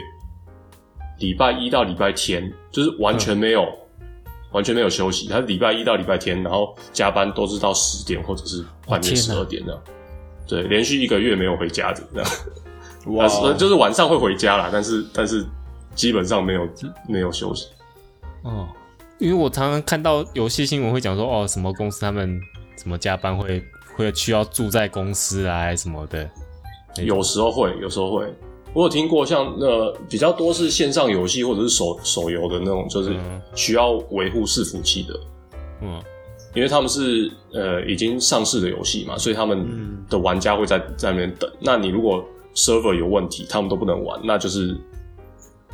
[1.21, 4.07] 礼拜一到礼拜天，就是完全没有、嗯、
[4.51, 5.29] 完全没有休息。
[5.29, 9.81] 他礼拜一到礼拜天，然后加班都是到十点或者是半夜十二点的。
[10.49, 12.31] 对，连续一个月没有回家的这样。
[13.17, 13.29] 哇！
[13.55, 15.47] 就是晚上会回家啦，但是但是
[15.95, 16.69] 基本上没有
[17.09, 17.69] 没有休息。
[18.43, 18.69] 哦。
[19.19, 22.41] 因为我常常看到有些新闻会讲说，哦，什么公司他们
[22.77, 23.63] 什么加班会
[23.95, 26.27] 会需要住在公司啊，什么的。
[26.97, 28.35] 有时候会，有时候会。
[28.73, 33.15] 我有听过像呃比较多是线上游戏或者是手手游的那种，就是
[33.55, 35.21] 需要维护伺服器的。
[35.83, 36.03] 嗯，
[36.55, 39.67] 因为他们是呃已经上市的游戏嘛，所以他们
[40.09, 41.51] 的玩家会在在那边等。
[41.61, 44.77] 那你如果 server 有问题，他们都不能玩，那就是。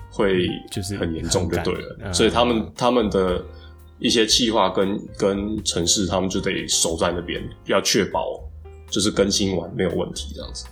[0.09, 3.45] 会就是很严重就对了，嗯、所以他们他们的
[3.99, 8.41] 一些计划跟跟城市，他们就得守在那边，要确保
[8.89, 10.65] 就是更新完没有问题这样子，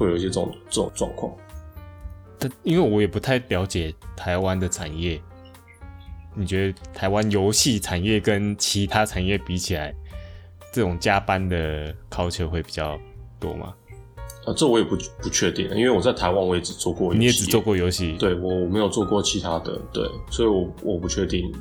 [0.00, 1.30] 会有一些这种这种状况。
[2.38, 5.20] 但因为我也不太了解台湾的产业，
[6.34, 9.94] 你觉得台湾游戏产业跟其他产业比起来，
[10.72, 12.98] 这种加班的 culture 会比较
[13.38, 13.74] 多吗？
[14.46, 21.52] 啊，这我也不不确定，因为我在台湾我也只做过游戏，你也只做过游戏，对，我我没有做过其他的，对，所以我我不确定。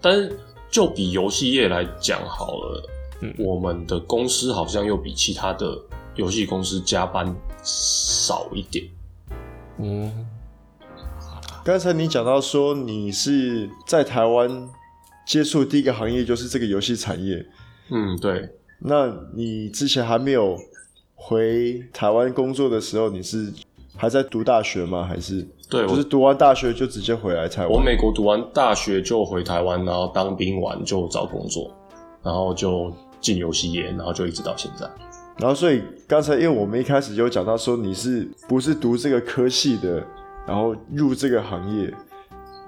[0.00, 0.38] 但是
[0.70, 2.88] 就比游戏业来讲好了，
[3.22, 5.76] 嗯，我们的公司好像又比其他的
[6.16, 8.84] 游戏公司加班少一点。
[9.78, 10.26] 嗯，
[11.64, 14.68] 刚才你讲到说你是在台湾
[15.26, 17.46] 接触第一个行业就是这个游戏产业，
[17.90, 18.50] 嗯，对。
[18.78, 20.56] 那你之前还没有？
[21.22, 23.52] 回台湾工作的时候，你是
[23.94, 25.04] 还在读大学吗？
[25.04, 27.70] 还是对，就是读完大学就直接回来台湾？
[27.70, 31.70] 我美国读完大学就回台湾，然后当兵完就找工作，
[32.22, 34.88] 然后就进游戏业，然后就一直到现在。
[35.40, 40.04] 然后所以刚才因为我们一开始就讲到说你是不是读这个科系的，
[40.46, 41.92] 然后入这个行业，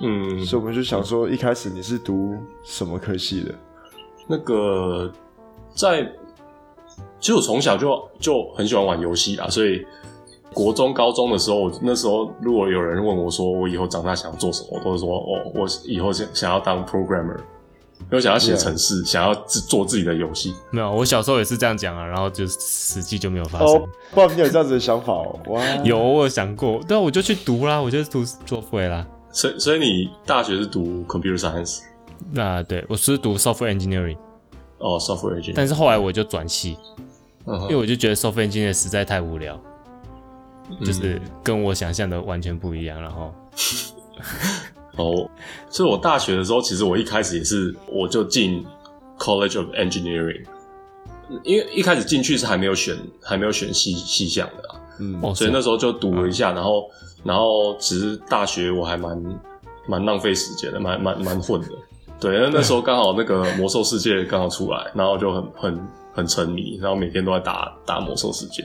[0.00, 3.54] 嗯，所以我们就想说一开始你是读什么科系的？
[4.26, 5.12] 那个
[5.74, 6.10] 在。
[7.18, 9.86] 其实我从小就就很喜欢玩游戏啦，所以
[10.52, 17.38] 国中、高中的时候，我那时候如果有人问我说我以后长大想要做什么，我都是说哦，我以后想想要当 programmer，
[18.10, 19.08] 因为想要写程式，Yeah.
[19.08, 20.54] 想要自做自己的游戏。
[20.70, 23.68] 没有，我小时候也是这样讲啊，然后就实际就没有发生。
[23.68, 25.38] 哦，不知道你有这样子的想法哦？
[25.46, 29.06] 哇，有，我有想过，对啊，我就去读啦，我就读做会啦。
[29.32, 31.80] 所以，所以你大学是读 computer science？
[32.32, 34.18] 那对，我是读 software engineering。
[34.78, 35.54] 哦，software engineering。
[35.54, 36.76] 但是后来我就转系。
[37.44, 37.62] Uh huh.
[37.62, 39.60] 因为我就觉得 software engineering 实在太无聊，
[40.70, 43.02] 嗯、就是跟我想象的完全不一样。
[43.02, 43.34] 然后，
[44.96, 45.28] 哦，
[45.68, 48.64] 所以我大学的时候，其实我一开始也是，我就进
[49.18, 50.44] College of Engineering，
[51.44, 54.80] 因为一开始进去是还没有选，还没有选系系项的啊。
[55.00, 56.88] 嗯，所以那时候就读了一下，然后，
[57.24, 59.40] 然后其实大学我还蛮
[59.86, 61.68] 蛮浪费时间的，蛮蛮蛮混的。
[62.20, 65.88] 对，那那时候刚好那个 魔兽世界刚好出来，然后就很很。
[66.14, 68.62] 很沉迷，然后每天都在打打魔兽世界，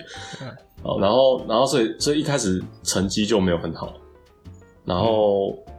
[0.84, 3.94] 好，然后然后所以所以一开始成绩就没有很好，
[4.84, 5.74] 然后、嗯、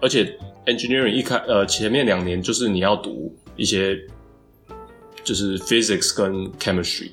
[0.00, 3.98] 而且 engineering 一开呃前面两年就是你要读一些
[5.24, 7.10] 就是 physics 跟 chemistry，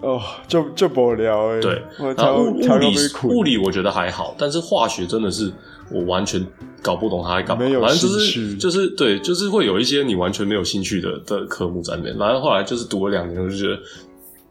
[0.00, 1.82] 哦，就就不聊哎，对，
[2.16, 5.52] 然后物理物理我觉得还好，但是化学真的是。
[5.92, 6.40] 我完全
[6.80, 12.16] 搞不懂他在干嘛，反正就是就是对，就是会有一些你完全没有兴趣的的科目在里面。
[12.16, 13.76] 然后后来就是读了两年，我就觉得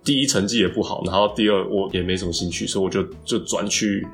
[0.04, 4.06] 第一成绩也不好，然后第二我也没什么兴趣，所以我就就转去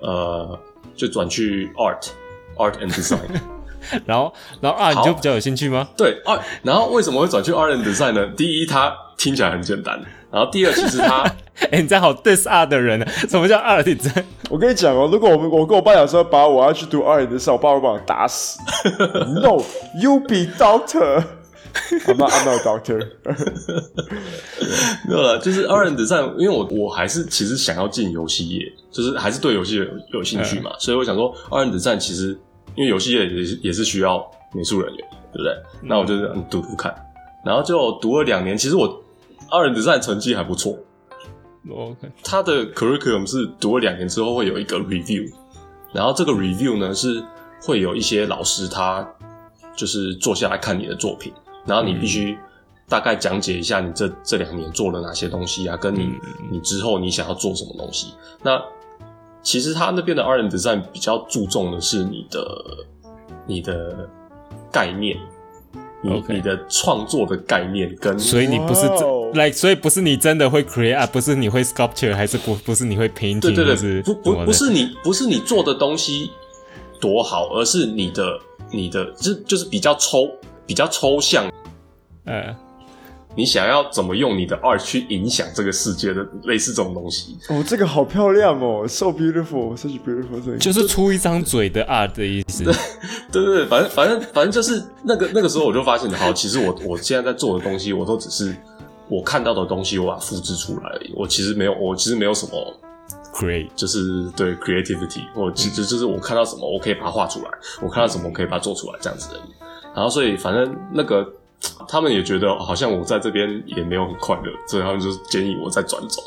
[0.00, 0.58] 呃，
[0.96, 2.08] 就转去 art
[2.56, 3.20] art and design。
[4.04, 5.88] 然后然后 art 你就比较有兴趣吗？
[5.96, 8.26] 对 art，然后为什么会转去 art and design 呢？
[8.36, 10.00] 第一，它听起来很简单。
[10.28, 11.22] 然后第二，其实它，
[11.70, 13.06] 哎、欸，你这样好 diss art 的人呢？
[13.28, 13.84] 什么叫 art？
[13.86, 14.10] 你这，
[14.50, 18.58] 我跟你讲哦，如果我们我跟我爸讲说，把我要去读 art 的时候，我爸会把我打死。
[19.40, 21.22] No，you be doctor。
[22.06, 23.06] I'm not, I'm not a doctor。
[25.06, 32.36] 没有了，就是二人之战，因为我我还是其实想要进游戏业，就是还是对游戏有有兴趣嘛，嗯、所以我想说二人之战其实
[32.74, 35.52] 因为游戏业也是也是需要美术人员，对不对？
[35.82, 36.16] 嗯、那我就
[36.50, 36.94] 读读看，
[37.44, 39.02] 然后就读了两年，其实我
[39.50, 40.76] 二人的战成绩还不错。
[41.70, 45.28] OK，他的 curriculum 是读了两年之后会有一个 review，
[45.92, 47.22] 然后这个 review 呢是
[47.62, 49.06] 会有一些老师他
[49.76, 51.32] 就是坐下来看你的作品，
[51.64, 52.38] 然后你必须
[52.88, 56.12] 大概讲解一下你这这两年做了哪些东西啊，跟你
[56.52, 58.14] 你之后你想要做什么东西。
[58.42, 58.62] 那
[59.46, 62.64] 其实他那边的二人 design 比较注重的是你的
[63.46, 64.08] 你的
[64.72, 65.16] 概念。
[66.02, 68.86] 你.你的创作的概念跟，所以你不是
[69.32, 76.30] like，所以不是你真的会 create 啊，不是你会 sculpture，还是不不是你会 painting，对对对，是不不不是你不是你做的东西
[77.00, 78.38] 多好，而是你的
[78.70, 80.30] 你的就就是比较抽
[80.66, 81.50] 比较抽象，
[82.24, 82.54] 呃。
[83.36, 87.36] 你想要怎么用你的 art 去影响这个世界的类似这种东西？
[87.50, 92.64] 哦，这个好漂亮哦，so beautiful，such beautiful thing，就是出一张嘴的 art 的意思。
[93.30, 98.56] 对对对，反正反正反正就是那个那个时候我就发现，好，其实我我现在在做的东西，我都只是
[99.08, 101.12] 我看到的东西，我把它复制出来而已。
[101.14, 102.80] 我其实没有，我其实没有什么
[103.34, 107.50] create，就是对 creativity，我其实就是我看到什么，我可以把它画出来；
[107.82, 109.50] 我看到什么，我可以把它做出来，这样子而已。
[109.94, 111.30] 然后所以反正那个。
[111.88, 116.22] 他们也觉得好像我在这边也没有很快乐，所以他们就建议我再转走。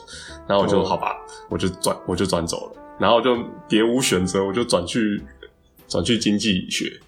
[0.47, 0.87] 然后我就、oh.
[0.87, 1.15] 好吧，
[1.49, 2.75] 我就转我就转走了。
[2.97, 3.37] 然后就
[3.67, 5.23] 别无选择，我就转去
[5.87, 6.99] 转去经济学。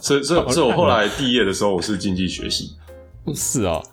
[0.00, 2.72] 所以所以所以我后来毕业的时候，我是经济学系。
[3.34, 3.84] 是哦，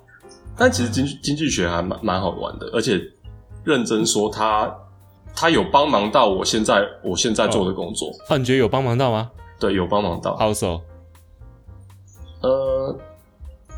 [0.58, 3.02] 但其实经经济学还蛮蛮好玩的，而且
[3.64, 4.78] 认真说他，他
[5.36, 8.12] 他有帮忙到我现在我现在做的工作。
[8.30, 8.38] 那、oh.
[8.38, 9.30] 你觉得有帮忙到吗？
[9.60, 10.36] 对，有帮忙到。
[10.38, 10.82] 好手。
[12.42, 12.96] 呃，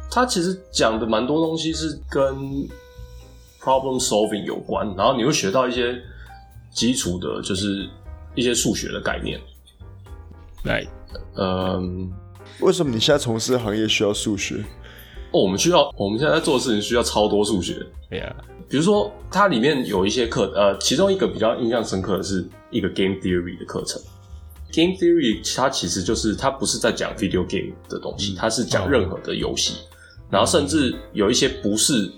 [0.10, 2.36] 他其实讲的蛮多东西是跟
[3.62, 6.02] problem solving 有关，然后你会学到一些
[6.72, 7.88] 基础的，就是
[8.36, 9.40] 一些数学的概念。
[10.64, 10.86] 来，
[11.36, 12.12] 嗯，
[12.60, 14.56] 为什么你现在从事的行业需要数学？
[15.32, 17.86] 哦，我们需要，我们现在在做的事情需要超多数学。
[18.10, 18.36] 对呀，
[18.68, 24.02] 比如说它里面有一些课，呃，其中一个比较印象深刻的是一个 game theory 的课程。
[24.74, 32.12] Game theory，它其实就是它不是在讲 video game 的东西，它是讲任何的游戏，嗯、然后甚至有一些不是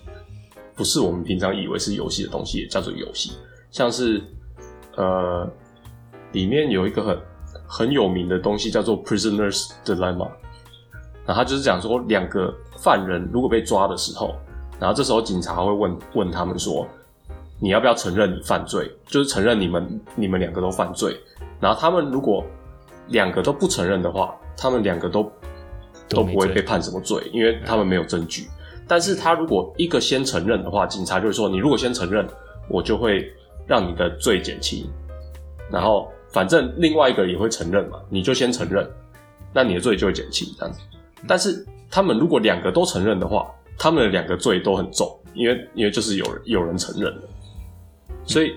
[0.75, 3.33] 不是我们平常以为是游戏的东西，也叫做游戏。
[3.71, 4.21] 像是
[4.97, 5.47] 呃，
[6.31, 7.17] 里面有一个很
[7.67, 10.27] 很有名的东西叫做 Prisoner's Dilemma，
[11.25, 14.35] 然后它就是讲说两个犯人如果被抓的时候，
[14.79, 16.88] 然后这时候警察会问问他们说，
[17.59, 18.89] 你要不要承认你犯罪？
[19.05, 21.19] 就是承认你们你们两个都犯罪。
[21.59, 22.45] 然后他们如果
[23.07, 25.31] 两个都不承认的话，他们两个都
[26.07, 28.47] 都不会被判什么罪，因为他们没有证据。
[28.87, 32.27] 但是他如果一个先承认的话，警察就会说：“你如果先承认，
[32.67, 33.31] 我就会
[33.67, 34.89] 让你的罪减轻。
[35.69, 38.89] 然后反正另外一个也会承认嘛，你就先承认，
[39.53, 40.79] 那你的罪就会减轻这样子。
[41.27, 47.21] 但是他们如果两个都承认的话，他们的两个罪都很重，因为因为就是有人有人承认了，
[48.25, 48.53] 所以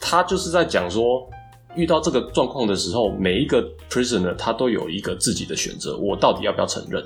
[0.00, 1.28] 他就是在讲说。
[1.74, 7.04] 遇到这个状况的时候，每一个 prisoner 他都有一个自己的选择，我到底要不要承认？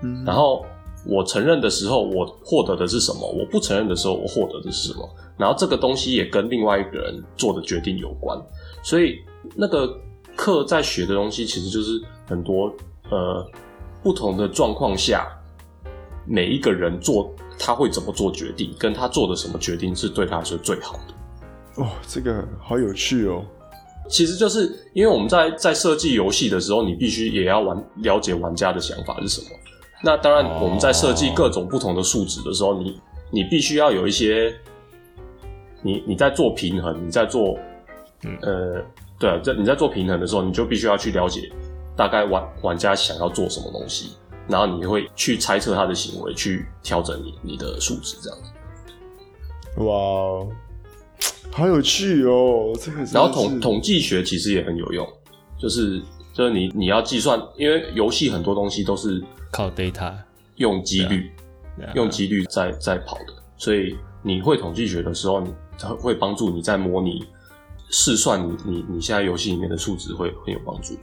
[0.00, 0.64] 嗯，然后
[1.04, 3.28] 我承认的时候，我获得的是什么？
[3.28, 5.10] 我不承认的时候，我获得的是什么？
[5.36, 8.40] 然后这个东西也跟另外一个人做的决定有关。
[8.84, 9.18] 所以
[9.56, 9.92] 那个
[10.36, 12.72] 课在学的东西，其实就是很多
[13.10, 13.44] 呃
[14.04, 15.26] 不同的状况下，
[16.24, 21.82] 每一个人做他会怎么做决定，跟他做的什么决定是对他来说最好的。
[21.82, 23.44] 哦，这个好有趣哦。
[24.08, 29.46] 其实就是因为我们在在设计游戏的时候，你必须也要玩了解玩家的想法是什么。
[30.02, 34.52] 那当然，我们在设计各种不同的数值的时候，你你必须要有一些，
[35.82, 37.56] 你你在做平衡，你在做，
[38.42, 38.82] 呃，
[39.20, 41.48] 对啊，在你在做平衡的时候，你就必须要去了解
[41.96, 44.16] 大概玩玩家想要做什么东西，
[44.48, 49.84] 然后你会去猜测他的行为，去调整你你的数值这样子。
[49.84, 50.46] 哇。
[51.54, 53.04] 好有趣哦，这个。
[53.12, 55.06] 然后统统计学其实也很有用，
[55.58, 56.00] 就是
[56.32, 60.14] 就是你你要计算，因为游戏很多东西都是靠 data，
[60.56, 61.30] 用几率，
[61.94, 65.52] 用几率在在跑的，所以你会统计学的时候，你
[66.00, 67.26] 会帮助你在模拟
[67.90, 70.94] 试算你你你现在游戏里面的数值会很有帮助。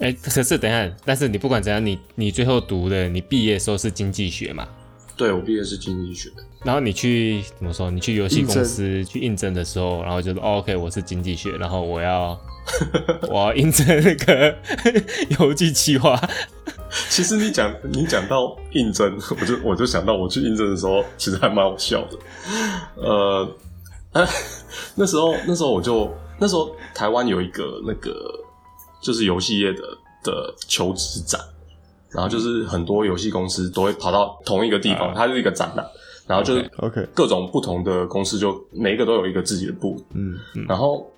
[0.00, 4.66] 哎，可是等一下，但是你不管怎样，你你最后读的，你毕业的时候是经济学嘛？
[5.16, 6.30] 对，我毕业是经济学。
[6.64, 7.90] 然后你去怎么说？
[7.90, 12.38] 你去游戏公司去应征的时候，然后就说、哦、：“OK，我是经济学，然后我要
[13.28, 14.56] 我要应征那个
[15.38, 16.18] 游戏企划。”
[17.08, 22.18] 其实你讲你讲到应征，我就我就想到我去应征的时候，其实还蛮好笑的。
[22.96, 23.56] 呃，
[24.12, 24.26] 啊、
[24.96, 28.10] 那时候那时候我就那时候台湾有一个那个
[29.00, 29.82] 就是游戏业的
[30.22, 31.40] 的求职展。
[32.12, 35.86] 然后就是很多游戏公司都会跑到同一个地方，uh, 它是一个展览，
[36.26, 40.36] 然后就是 OK，各种不同的公司就每一个都有一个自己的部，嗯，
[40.68, 41.08] 然后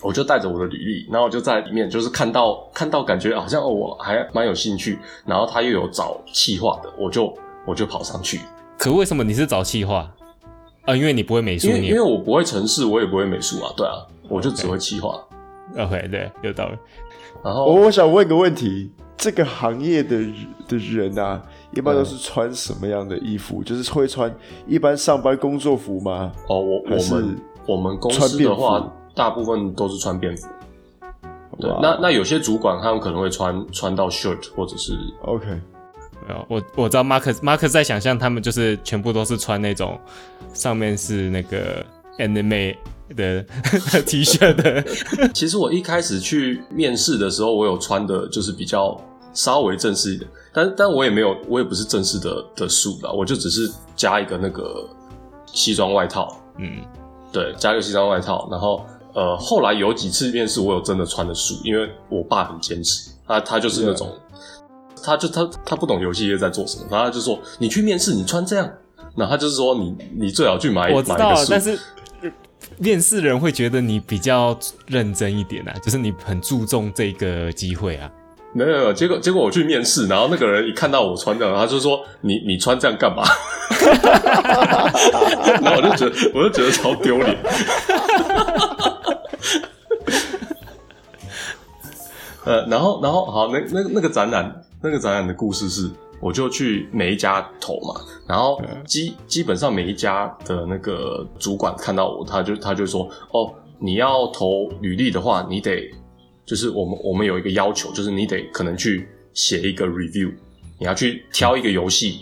[0.00, 7.30] 我就带着我的履历，然后我就在里面就是看到看到感觉好像哦我还蛮有兴趣，然后他又有找企划的，我就
[7.66, 8.40] 我就跑上去。
[8.78, 10.10] 可为什么你是找企划
[10.86, 10.96] 啊？
[10.96, 15.22] 因为你不会美术，因为因为我不会城市，我也不会美术啊，对啊，我就只会企划。
[15.76, 16.78] OK，, 对，有道理。
[17.44, 18.90] 然后我我想问个问题。
[19.18, 20.18] 这个行业的
[20.68, 23.62] 的人啊，一般都是穿什么样的衣服？
[23.62, 24.32] 嗯、就是会穿
[24.66, 26.30] 一般上班工作服吗？
[26.50, 27.36] 哦，我我们
[27.66, 30.46] 我们公司的话，大部分都是穿便服。
[31.58, 35.46] 对，那那有些主管他们可能会穿穿到 shirt 或者是 OK。
[36.48, 39.98] 我我知道 Mark Mark 在想象他们就是全部都是穿那种
[40.52, 41.82] 上面是那个
[42.18, 42.76] anime
[43.14, 43.42] 的
[44.06, 44.82] T 恤的。
[45.32, 49.00] 其实我一开始去面试的时候，我有穿的就是比较。
[49.34, 54.88] 稍微正式一点，但但我也没有，我也不是正式的的 suit 啦，我就只是加一个那个
[55.44, 56.82] 西装外套，嗯，
[57.30, 64.10] 对，加一个西装外套，然后呃，后来有几次面试，我有真的穿的 suit，因为我爸很坚持，他他就是那种，
[65.04, 68.66] 他就他他不懂游戏业在做什么，然后他就说你去面试，你穿这样，
[69.14, 71.78] 然后他就是说你你最好去买我知道，买一个是
[72.78, 78.10] 面试人会觉得你比较认真一点啊，就是你很注重这个机会啊。
[78.52, 83.22] 没有没有，结果结果我去面试，然后那个人一看到我穿这样，他就说：“你你穿这样干嘛？”
[85.60, 87.36] 然后我就觉得我就觉得超丢脸。
[92.44, 105.90] 呃，然后然后好，那那那个展览那个展览的故事是，我就去每一家投嘛，然后基基本上每一家的那个主管看到我，他就他就说：“哦，你要投履历的话，你得。”
[106.46, 110.32] 就是我们我们有一个要求，就是你得可能去写一个 review，
[110.78, 112.20] 你要去挑一个游戏，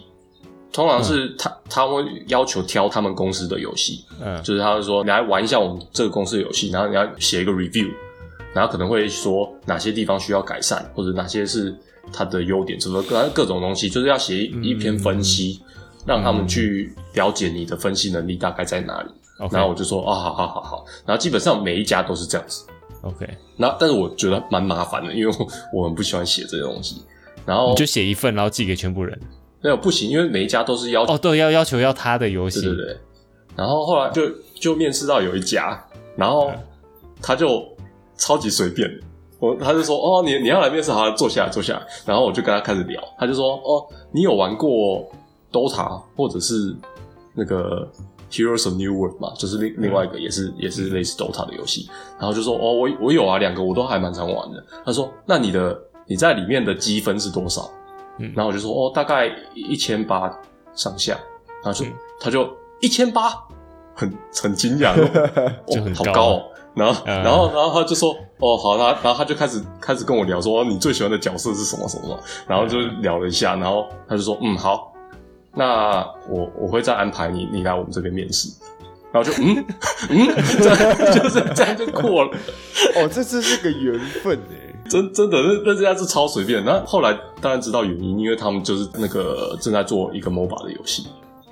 [0.72, 7.86] 通常是他、嗯、他会要求挑他们公司的游戏，嗯，就是他会说你来玩一下我们这个公司的游戏，然后你要写一个 review，
[8.54, 11.74] 然后可能会说哪些地方需要改善，或者哪些是
[12.12, 15.74] 它的优点，什么各各种东西，就是要写一篇分析，嗯、
[16.06, 19.10] 让他们去了解你的分析能力大概在哪里。
[19.40, 22.64] 嗯、然后我就说啊，好好好好，然后基本上每一家都是这样子。
[23.02, 27.02] OK，那但是我觉得蛮麻烦的，因为我我很不喜欢写这些东西。
[27.44, 29.18] 然后你就写一份，然后寄给全部人。
[29.60, 32.96] 没有不行，因为每一家都是要求哦，对，要要求要他的游戏，对对对。
[33.56, 34.22] 然后后来就
[34.54, 35.82] 就面试到有一家，
[36.16, 36.52] 然后
[37.20, 37.66] 他就
[38.16, 38.88] 超级随便，
[39.38, 41.82] 我他就说哦，你你要来面试，好，坐下来坐下来。
[42.06, 45.04] 然后我就跟他开始聊，他就说哦，你有玩过
[45.52, 46.74] Dota 或者是
[47.34, 47.88] 那个
[48.30, 54.64] ？Heroes of New World 嘛，就是另另外一个也是、嗯、也是类似 Dota 的游戏，然后就说哦，我我有啊，两个我都还蛮常玩的。
[54.84, 57.70] 他说，那你的你在里面的积分是多少？
[58.18, 60.30] 嗯，然后我就说哦，大概一千八
[60.74, 61.18] 上下。
[61.62, 62.46] 然后就、嗯、他就
[62.80, 63.32] 一千八，
[63.94, 64.94] 很很惊讶，
[65.66, 66.42] 就很高、哦、好高、哦。
[66.74, 74.92] 然后、嗯、然后然后他就说哦好，那然后他就开始开始跟我聊说你最喜欢的角色是什么什么什么，然后就聊了一下，然后他就说嗯好。
[75.56, 78.48] 那我我会再安排你，你来我们这边面试，
[79.12, 79.64] 然后就嗯
[80.10, 82.30] 嗯，这样 就是这样就过了。
[82.96, 86.64] 哦，这这是个缘分哎，真真的，那那这家是超随便。
[86.64, 91.06] 那后来当然知道原因，因为他们就是那个正在做一个 MOBA 的游戏。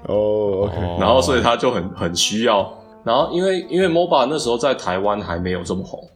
[0.08, 2.68] 哦，OK，然后所以他就很很需要。
[3.04, 6.08] 然后因为因为 MOBA 那时候在台湾还没有这么红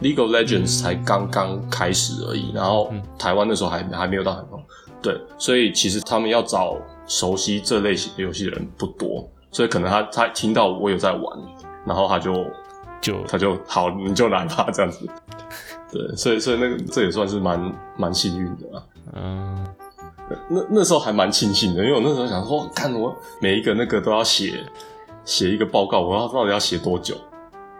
[0.00, 2.52] ，League of Legends 才刚刚开始而已。
[2.54, 4.62] 然后台湾那时候还还没有到很红，
[5.00, 6.76] 对，所以其实他们要找。
[7.04, 11.38] 熟悉这类型的游戏的人不多，所以可能他他听到我有在玩，
[11.84, 12.32] 然后他就
[13.02, 15.04] 就他就好，你就来吧，这样子。
[15.90, 18.82] 对，所以所以那个这也算是蛮蛮幸运的啦。
[19.14, 19.66] 嗯，
[20.48, 24.64] 那那时候还蛮庆幸的，因为我那时候想说，看我每一个那个都要写
[25.24, 27.16] 写一个报告，我要到底要写多久？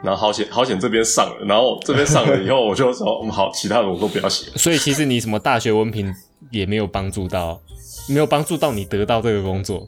[0.02, 4.50] 然后好险好险这边上了，然后这边上了以后，我就说嗯好，其他的我都不要写。
[4.56, 6.12] 所以其实你什么大学文凭
[6.50, 7.60] 也没有帮助到。
[8.08, 9.86] 没有帮助到你得到这个工作，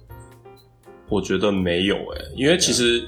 [1.09, 3.03] 我觉得没有诶、欸，因为其实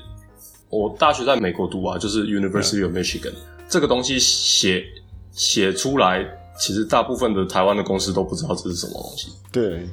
[0.68, 3.32] 我大学在美国读啊，就是 University of Michigan，
[3.68, 4.84] 这个东西写
[5.30, 6.26] 写出来，
[6.59, 9.28] 其实大部分的台湾的公司都不知道这是什么东西。
[9.53, 9.86] 对，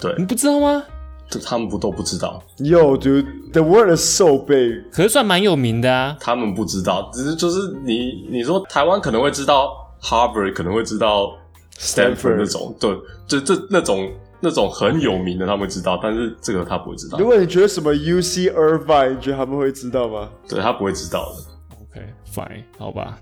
[0.00, 0.84] 对，你不知道吗？
[1.38, 4.82] 他们不都不知道？Yo, dude, the world is so big。
[4.90, 6.16] 可是算蛮有名的啊。
[6.20, 9.70] 他们不知道，只是就是你你说台湾可能会知道
[10.02, 11.36] Harvard，可能会知道
[11.78, 12.90] Stanford 那种，对，
[13.26, 14.10] 就这那种
[14.40, 17.18] 那种很有名的，他们会知道，但是这个他不会知道。
[17.18, 20.28] 如果你觉得什么 UC Irvine，你觉得他们会知道吗？
[20.48, 21.76] 对，他不会知道的。
[21.82, 23.18] OK，fine，好吧。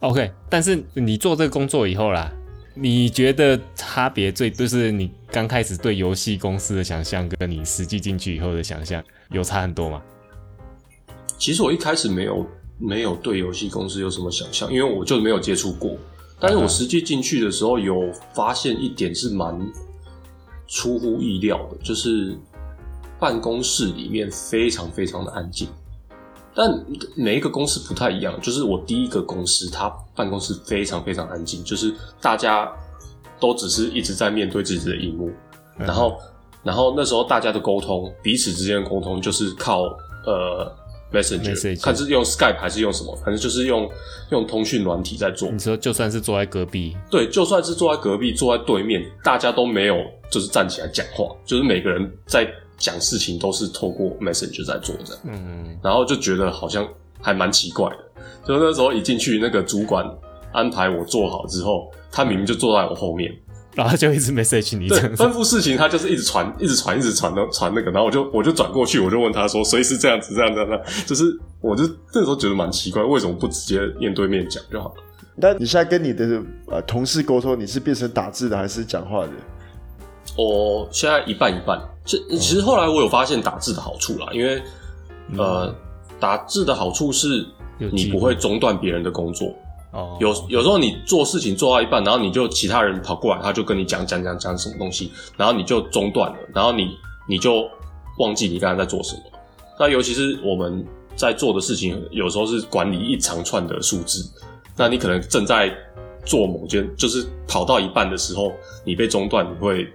[0.00, 2.30] OK，但是你做这个工作以后啦，
[2.74, 10.00] 你觉得差别最就是你刚开始对游戏公司的想象，跟你实际进去以后的想象有差很多吗？
[11.36, 12.46] 其实我一开始没有
[12.78, 15.94] 没有对游戏公司有什么想象，因为我就没有接触过。
[16.40, 19.54] 但是我实际进去的时候，有发现一点是蛮
[20.66, 22.34] 出乎意料的，就是
[23.20, 25.68] 办公室里面非常非常的安静。
[26.54, 26.82] 但
[27.14, 32.72] 每一个公司不太一样，就是我第一个公司，它办公室非常非常安静，就是大家
[33.40, 35.30] 都只是一直在面对自己的荧幕，
[35.78, 36.16] 然后，
[36.62, 39.82] 然后那时候大家的沟通，彼此之间的沟通就是靠
[40.24, 40.70] 呃
[41.12, 43.88] Messenger，, 看是用 Skype 还是用什么，反正就是用
[44.30, 45.50] 用通讯软体在做。
[45.50, 49.96] 你说就算是坐在隔壁，对，就算是坐在隔壁，坐在对面，大家都没有
[50.30, 52.46] 就是站起来讲话，就是每个人在。
[52.78, 56.86] 讲事情都是透过 Messenger 在做这样，嗯，然后就觉得好像
[57.22, 57.96] 还蛮奇怪的。
[58.46, 60.06] 就那时候一进去，那个主管
[60.56, 63.30] 安排我做好之后，他明明就坐在我后面，
[63.74, 71.24] 然后就一直 message 你，对，吩咐事情他就是一直传，一直传，一直传的传那个，然后我就我就转过去，我就问他说，所以是这样子，这样这样，这样，就是
[71.60, 71.84] 我就
[72.14, 74.94] 那时候觉得蛮奇怪，为什么不直接面对面讲就好了？
[75.36, 79.32] 那你现在跟你的呃同事沟通，你是变成打字的还是讲话的？
[80.38, 81.78] 我现在一半一半。
[82.06, 84.62] 其其实后来我有发现打字的好处啦，因为、
[85.32, 85.74] 嗯、呃，
[86.18, 87.44] 打字的好处是
[87.92, 89.54] 你不会中断别人的工作。
[90.20, 96.96] 有有时候你做事情做到一半，然后你就其他人跑过来，他就跟你讲讲讲讲什么东西，然后你就中断了，然后你
[97.28, 97.68] 你就
[98.18, 99.22] 忘记你刚才在做什么。
[99.78, 100.84] 那尤其是我们
[101.14, 104.22] 在做的事情，有时候是管理一长串的数字，
[104.76, 105.72] 那你可能正在
[106.24, 108.52] 做某件，就是跑到一半的时候，
[108.84, 109.86] 你被中断，你会。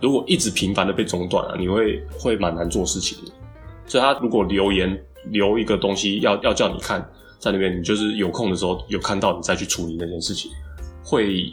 [0.00, 3.32] 如果一直频繁的被中断啊，你会会蛮难做事情的。
[3.84, 7.04] 所以他如果留言留一个东西要要叫你看，
[7.38, 10.50] 在那边你就是有空的时候有看到你再去处理那件事情，
[11.04, 11.52] 会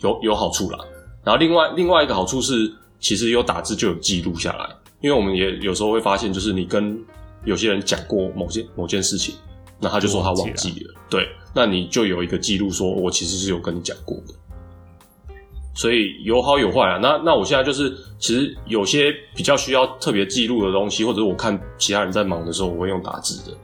[0.00, 0.78] 有有好处啦。
[1.24, 4.68] 然后另外另外一个好处是，其实有打字就有记录下来，
[5.00, 7.02] 因为我们也有时候会发现，就是你跟
[7.44, 9.34] 有些人讲过某件某件事情，
[9.80, 14.34] 那他就说他忘记了，对，那你就有一个记录，说我其实是有跟你讲过的。
[15.76, 23.56] 所以有好有坏啊，那那我现在就是，其实有些比较需要特别记录的东西，或者我看其他人在忙的时候，我会用打字的。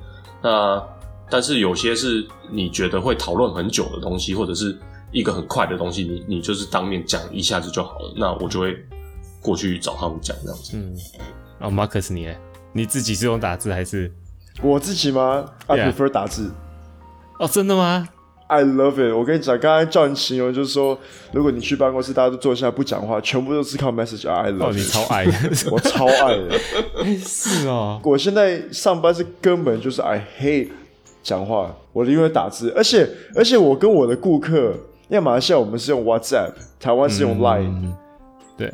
[0.42, 0.82] 那
[1.30, 4.76] 但是有些是你觉得会讨论很久的东西，或者是
[5.12, 8.12] 一个很快的东西，你你就是当面讲一下子就好了。
[8.16, 8.76] 那我就会
[9.40, 10.76] 过去找他们讲这样子。
[10.76, 10.96] 嗯，
[11.60, 12.34] 哦，Marcus 你呢？
[12.72, 14.12] 你自己是用打字还是？
[14.62, 16.50] 我自己吗？I prefer 打字。
[17.38, 18.08] 哦，真的吗
[18.48, 19.16] ？I love it！
[19.16, 20.98] 我跟你讲，刚才叫你形容就是说，
[21.32, 24.28] 如果你去办公室，大家都坐下来不讲话，全部都是靠 message。
[24.28, 25.32] I love it！、哦、你超爱的，
[25.70, 26.58] 我超爱的。
[27.24, 30.68] 是哦，我现在上班是根本就是 I hate
[31.22, 32.72] 讲话，我因为打字。
[32.76, 34.72] 而且而且我跟我的顾客，
[35.08, 37.96] 因为马来西亚我们是用 WhatsApp，台湾是用 Line，、嗯、
[38.56, 38.66] 对，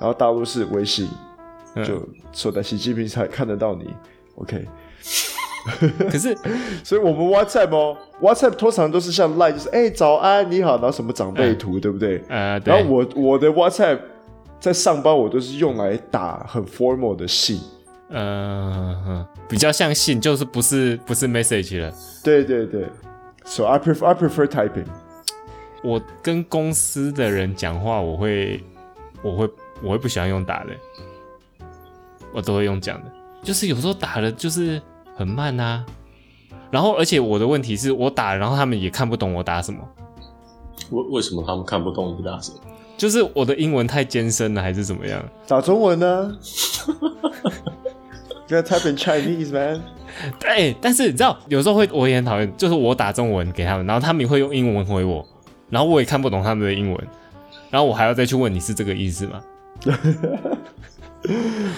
[0.00, 1.08] 然后大陆是微信，
[1.84, 3.88] 就说在习近平才看得到你。
[4.36, 4.66] OK。
[5.98, 6.36] 可是，
[6.84, 12.22] 所以我们 WhatsApp 哦，WhatsApp 通常都是像 Line，就是哎、欸、早安你好，然后什么长辈图、嗯，对不对？
[12.28, 13.98] 呃，然后我我的 WhatsApp
[14.60, 17.58] 在上班我都是用来打很 formal 的信，
[18.16, 21.92] 嗯，比较像信，就是不是不是 message 了。
[22.22, 22.88] 对对对
[23.44, 24.86] ，So I prefer I prefer typing。
[25.82, 28.62] 我跟公司的人讲话，我会
[29.22, 29.50] 我会
[29.82, 30.70] 我会不喜欢用打的，
[32.32, 33.10] 我都会用讲的，
[33.42, 34.80] 就是有时候打的就是。
[35.16, 35.86] 很慢啊，
[36.72, 39.78] 然后而且我的问题是我打，然后他们也看不懂我打什么。
[40.90, 42.58] 为为什么他们看不懂你打什么？
[42.96, 45.24] 就是我的英文太艰深了，还是怎么样？
[45.46, 46.36] 打中文呢
[48.54, 49.82] gotta type in Chinese, man。
[50.38, 55.26] 对，但是你知道，有时候会我也很讨厌，就是我打中文给他们，然后他们也会用英文回我，
[55.70, 57.08] 然后我也看不懂他们的英文，
[57.70, 59.40] 然后我还要再去问你是这个意思吗？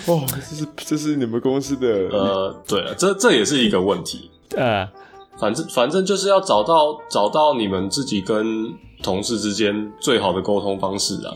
[0.07, 4.31] 哦，这是这是你们公司的呃，对了，这这也是一个问题。
[4.57, 4.89] 呃，
[5.39, 11.35] 反正反正就是要找到找到你们自己跟同事之间最好的沟通方式啊。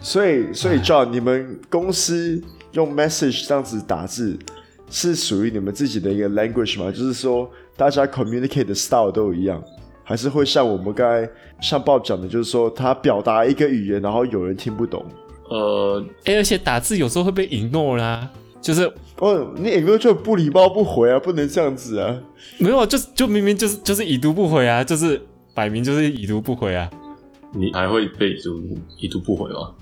[0.00, 2.42] 所以所以 John，你们公司
[2.72, 4.38] 用 message 这样子打字
[4.90, 6.90] 是属于你们自己的一个 language 吗？
[6.90, 9.62] 就是说大家 communicate 的 style 都一样，
[10.02, 11.30] 还是会像我们刚才
[11.60, 15.04] 像 Bob 讲的，就是说他表达一个语言，然后有人听不懂。
[15.50, 18.28] 呃，哎、欸，而且打字有时候会被 ignore 啦，
[18.60, 18.82] 就是
[19.18, 22.20] 哦，你 ignore 就不礼貌不回啊，不能这样子啊。
[22.58, 25.20] 没有，就就明明就是就是已读不回啊，就是
[25.54, 26.90] 摆明就是已读不回啊。
[27.52, 28.62] 你还会被已读
[28.98, 29.72] 已读不回吗？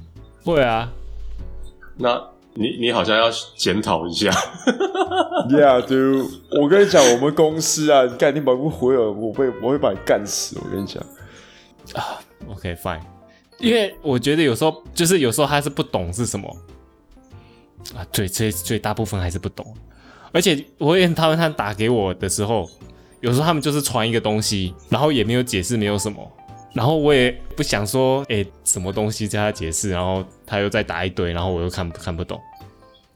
[0.44, 0.92] 会啊。
[1.98, 2.22] 那
[2.56, 4.30] 你你好像要检讨一下。
[5.48, 6.28] Yeah, dude，
[6.60, 10.58] 我跟你讲，我们公司啊，你赶紧把不回了，我被我会把你干死。
[10.60, 11.00] 我跟你讲
[11.94, 13.00] 啊，OK fine，
[13.60, 16.56] 因为我觉得有时候就是有时候他是不懂是什么
[17.94, 19.64] 啊，最最最大部分还是不懂。
[20.32, 22.68] 而且我也他们他打给我的时候，
[23.20, 26.28] 有时候他们就是传一个东西，然后也没有解释，没有什么，
[26.76, 32.38] 然后我也不想说，哎、欸，什么东西叫他解释，然后他又再打一堆，然后我又看看不懂，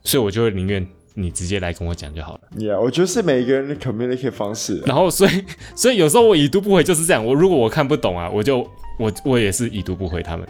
[0.03, 0.85] 所以我就会宁愿。
[1.13, 2.39] 你直接来跟我讲就好了。
[2.57, 4.81] Yeah，我觉得是每一个人的 communicate 方式。
[4.85, 5.43] 然后，所以，
[5.75, 7.23] 所以有时候我已读不回就是这样。
[7.23, 8.65] 我如果我看不懂啊，我就
[8.97, 10.47] 我我也是已读不回他们。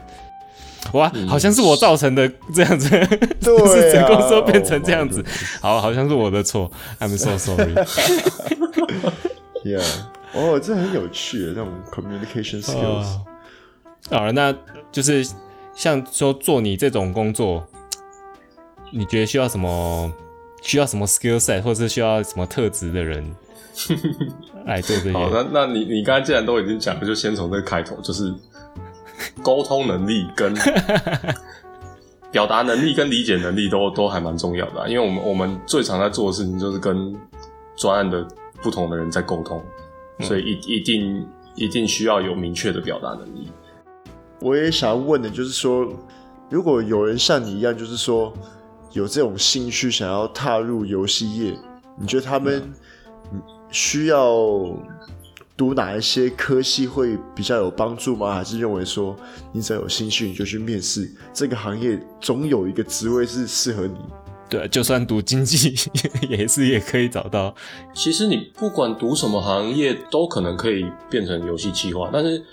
[0.93, 5.25] 哇，嗯、好像是我造成的这样子，对、啊， 是整个说变成这样子。
[5.59, 6.71] 好，好像是我的错。
[6.99, 7.73] I'm so sorry。
[9.65, 9.83] Yeah，
[10.33, 13.17] 哦，这很有趣的这种 communication skills。
[14.09, 14.53] 好了，那
[14.91, 15.25] 就是
[15.73, 17.65] 像说做你这种工作，
[18.91, 20.11] 你觉得需要什么？
[20.63, 23.35] 需要什么 skill set，或者是需要什么特质的人
[24.63, 25.13] 来做这些？
[25.13, 28.31] 好，那那你你刚才既然都已经讲了，就先从这个开头，就是
[29.41, 30.53] 沟通能力跟
[32.29, 34.87] 表达能力跟理解能力都都还蛮重要的啊。
[34.87, 37.15] 因为我们我们最常在做的事情就是跟
[37.75, 38.23] 专案的
[38.61, 39.59] 不同的人在沟通，
[40.21, 43.49] 所以一一定一定需要有明确的表达能力。
[44.39, 45.91] 我也想要问的就是说，
[46.49, 48.33] 如果有人像你一样，就是说。
[48.93, 51.57] 有这种兴趣想要踏入游戏业，
[51.97, 52.61] 你觉得他们
[53.69, 54.37] 需要
[55.55, 58.33] 读哪一些科系会比较有帮助吗？
[58.33, 59.15] 还是认为说
[59.53, 63.95] 你只要有兴趣你就去面试这个行业，总有一个职位是适合你？
[64.51, 65.73] 对，就算读经济
[66.29, 67.55] 也是也可以找到。
[67.95, 72.43] 其实你不管读什么行业，都可能可以变成游戏企划，但是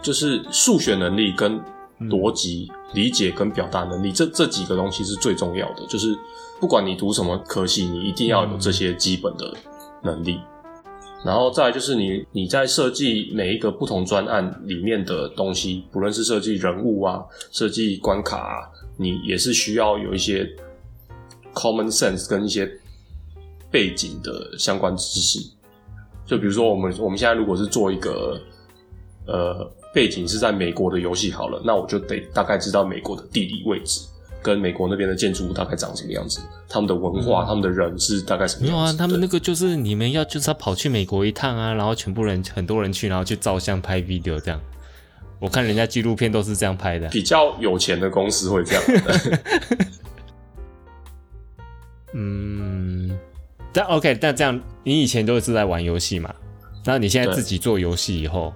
[0.00, 1.60] 就是数学能力跟。
[2.04, 5.84] 逻辑理解跟表达能力，这这几个东西是最重要的。
[5.86, 6.16] 就是
[6.58, 9.54] 不管你读什么科系，你一定要有这些基本的
[10.02, 10.40] 能力。
[11.22, 17.22] 然后再来就是你你在设计每一个不同专案里面的东西，不论是设计人物啊、
[17.52, 18.64] 设计关卡啊，
[18.96, 20.50] 你也是需要有一些
[21.54, 22.70] common sense 跟一些
[23.70, 25.38] 背景的相关知识。
[26.26, 28.40] 就比如说我们我们现在如果是做一个
[29.26, 29.72] 呃。
[29.92, 34.02] 背景是在美国的游戏好了，那我就得大概知道美国的地理位置，
[34.40, 36.38] 跟美国那边的建筑物大概长什么样子，
[36.68, 38.72] 他们的文化、嗯、他们的人是大概什么样子。
[38.72, 44.60] 没有啊，他们那个就是你们要就是要跑去美国一趟啊，然后全部人很多人去，然后去照相拍 video 这样。
[45.40, 47.08] 我看人家纪录片都是这样拍的。
[47.08, 48.82] 比较有钱的公司会这样。
[52.12, 53.18] 嗯，
[53.72, 56.34] 但 OK，但这样你以前都是在玩游戏嘛？
[56.84, 58.52] 那你现在自己做游戏以后？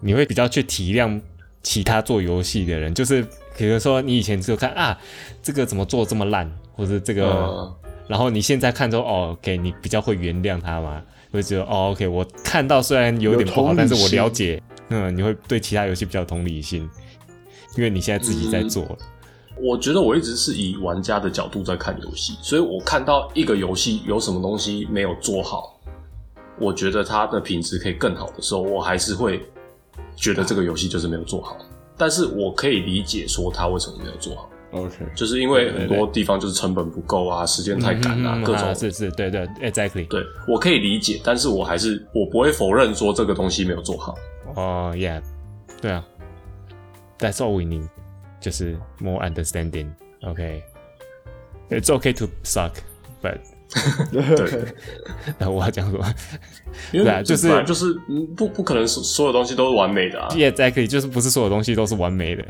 [0.00, 1.20] 你会比较去体谅
[1.62, 3.20] 其他做游戏的人，就是
[3.56, 4.96] 比如说你以前只有看啊，
[5.42, 7.74] 这个怎么做这么烂，或者这个，嗯、
[8.06, 11.02] 然后你现在看之后哦，OK，你比较会原谅他嘛？
[11.32, 16.88] 会觉得哦，OK，我看到虽然有点不好，但是我了解，嗯，你会对其他游戏比较同理心，
[17.76, 18.84] 因为你现在自己在做。
[18.84, 18.96] 嗯、
[19.62, 25.78] 我觉得我一直是以玩家的角度在看游戏，所以我看到一个游戏有什么东西没有做好，
[26.58, 29.40] 我觉得它的品质可以更好的时候，我还是会。
[30.20, 31.56] 觉得这个游戏就是没有做好，
[31.96, 34.50] 但是我可以理解说它为什么没有做好。
[34.72, 44.16] OK，就是因为很多地方就是成本不够啊，时间太赶啊，嗯、各种、啊、是是，对对，Exactly，对，我可以理解，但是我还是我不会否认说这个东西没有做好。
[44.56, 45.22] 哦、uh,，Yeah，
[45.80, 46.04] 对啊
[47.20, 47.88] ，That's all we need，
[48.40, 49.88] 就是 more understanding。
[50.22, 52.12] OK，It's、okay.
[52.12, 53.38] okay to suck，but
[54.10, 54.74] 对，
[55.38, 56.14] 那我要讲什么？
[56.90, 57.94] 对啊，就是就是
[58.36, 60.28] 不不可能所所有东西都是完美的啊。
[60.30, 62.44] Yeah，exactly，就是不是所有东西都是完美的。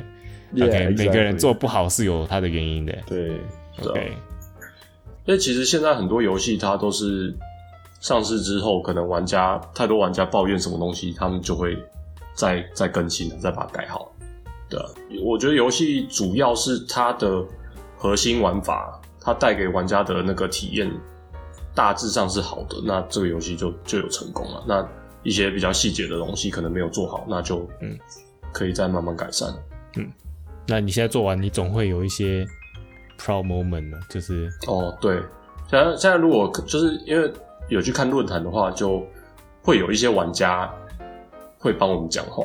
[0.54, 0.96] OK，exactly.
[0.96, 2.96] 每个人做不好是有他的原因的。
[3.06, 3.32] 对
[3.82, 4.12] ，OK。
[5.26, 7.36] 因为其实现在很多游戏它都是
[8.00, 11.76] 上市之后，可能玩家太多玩家抱怨什么东西，他们就会
[12.34, 14.10] 再再更新，再把它改好。
[14.68, 14.86] 对啊，
[15.24, 17.44] 我觉得游戏主要是它的
[17.96, 19.00] 核心玩法。
[19.20, 20.90] 它带给玩家的那个体验
[21.74, 24.64] 大致上是好的，那这个游戏就就有成功了。
[24.66, 24.88] 那
[25.22, 27.98] 一些比较细节的东西可能没有做好，那就嗯
[28.52, 29.52] 可以再慢慢改善。
[29.96, 30.10] 嗯，
[30.66, 32.46] 那你现在做完，你总会有一些
[33.18, 33.98] proud moment 呢？
[34.08, 35.16] 就是哦，对，
[35.68, 37.30] 现在现在如果就是因为
[37.68, 39.04] 有去看论坛的话，就
[39.62, 40.72] 会有一些玩家
[41.58, 42.44] 会帮我们讲话，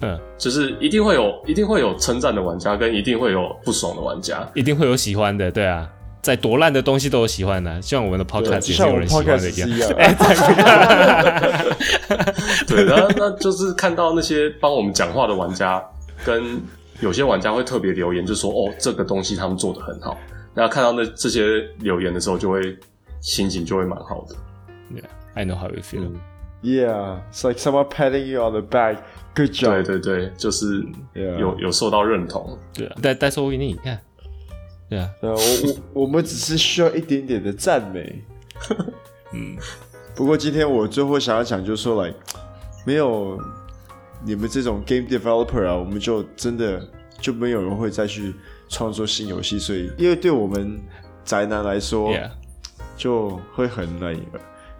[0.00, 5.88] 嗯，就是一定会有一定会有称赞的玩家，跟一定会有不爽的玩家，一定会有喜欢的，对啊，
[6.20, 9.68] 在多烂的东西都有喜欢的，像我们的 podcast 也是有人喜欢的一样。
[12.66, 15.82] 对，然后 那就是看到那些帮我们讲话的玩家，
[16.24, 16.60] 跟
[17.00, 20.18] 有些玩家会特别留言，就说哦，这个东西他们做的很好。
[20.54, 22.76] 然后看到那这些留言的时候，就会
[23.20, 24.34] 心情就会蛮好的。
[24.94, 26.10] Yeah, I know how you feel.
[26.62, 28.96] Yeah, it's like someone patting you on the back.
[29.36, 29.82] Good job.
[29.84, 30.82] 对对对，就是
[31.14, 32.58] 有.有受到认同。
[32.72, 34.00] 对啊，但但是我给你看，
[34.88, 38.24] 对啊，对啊，我我 我们只是需要一点点的赞美。
[39.34, 39.56] 嗯，
[40.14, 42.12] 不过今天我最后想要讲，就是说来，
[42.86, 43.38] 没有
[44.24, 46.82] 你们这种 game developer 啊，我们就真的
[47.20, 48.34] 就没有人会再去
[48.68, 49.58] 创作新游戏。
[49.58, 50.80] 所以，因为对我们
[51.24, 52.12] 宅男来说.
[52.96, 54.22] 就会很 like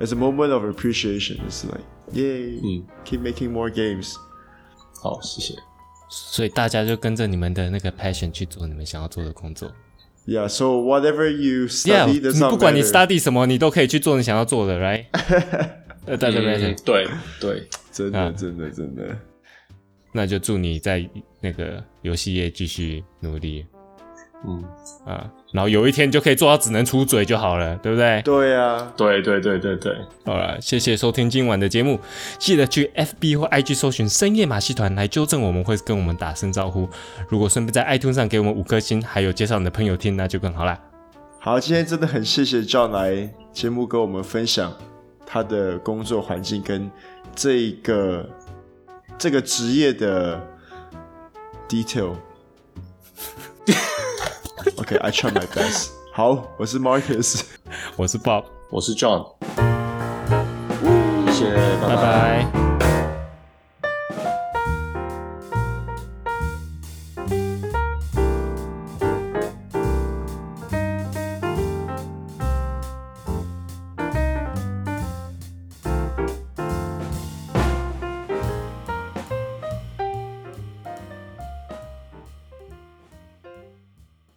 [0.00, 1.82] as a moment of appreciation，就是 like
[2.14, 4.14] yay，嗯，keep making more games。
[5.00, 5.54] 好，谢谢。
[6.08, 9.70] 所以大家就跟着你们的那个 passion 去做你们想要做的工作。
[10.26, 15.04] Yeah, so whatever you study, yeah, 你不管你 study 什么，你都可以去做你想要做的，right？
[16.06, 17.08] 呃，对对对对嗯，对
[17.40, 19.16] 对，真的啊真的真的，
[20.12, 21.08] 那就祝你在
[21.40, 23.64] 那个游戏业继续努力
[24.44, 24.62] 嗯，
[25.04, 28.20] 啊，然后有一天就可以做到只能出嘴就好了，对不对？
[28.22, 31.98] 对啊，对对对对对，好了，谢谢收听今晚的节目，
[32.38, 36.88] 记得去 FB 或 IG 搜寻深夜马戏团来纠正我们，会跟我们打声招呼。
[37.28, 40.78] 如果顺便在 iTunes 上给我们五颗星，还有介绍你的朋友听，那就更好啦。
[41.40, 44.72] 好，今天真的很谢谢 John 来节目跟我们分享
[45.24, 46.90] 他的工作环境跟
[47.34, 48.28] 这个
[49.18, 50.40] 这个职业的
[51.68, 52.14] detail。
[54.85, 55.89] OK，I、okay, try my best。
[56.13, 57.41] 好，我是 Marcus，
[57.95, 59.25] 我是 Bob，我是 John，
[61.27, 62.64] 谢谢，拜拜拜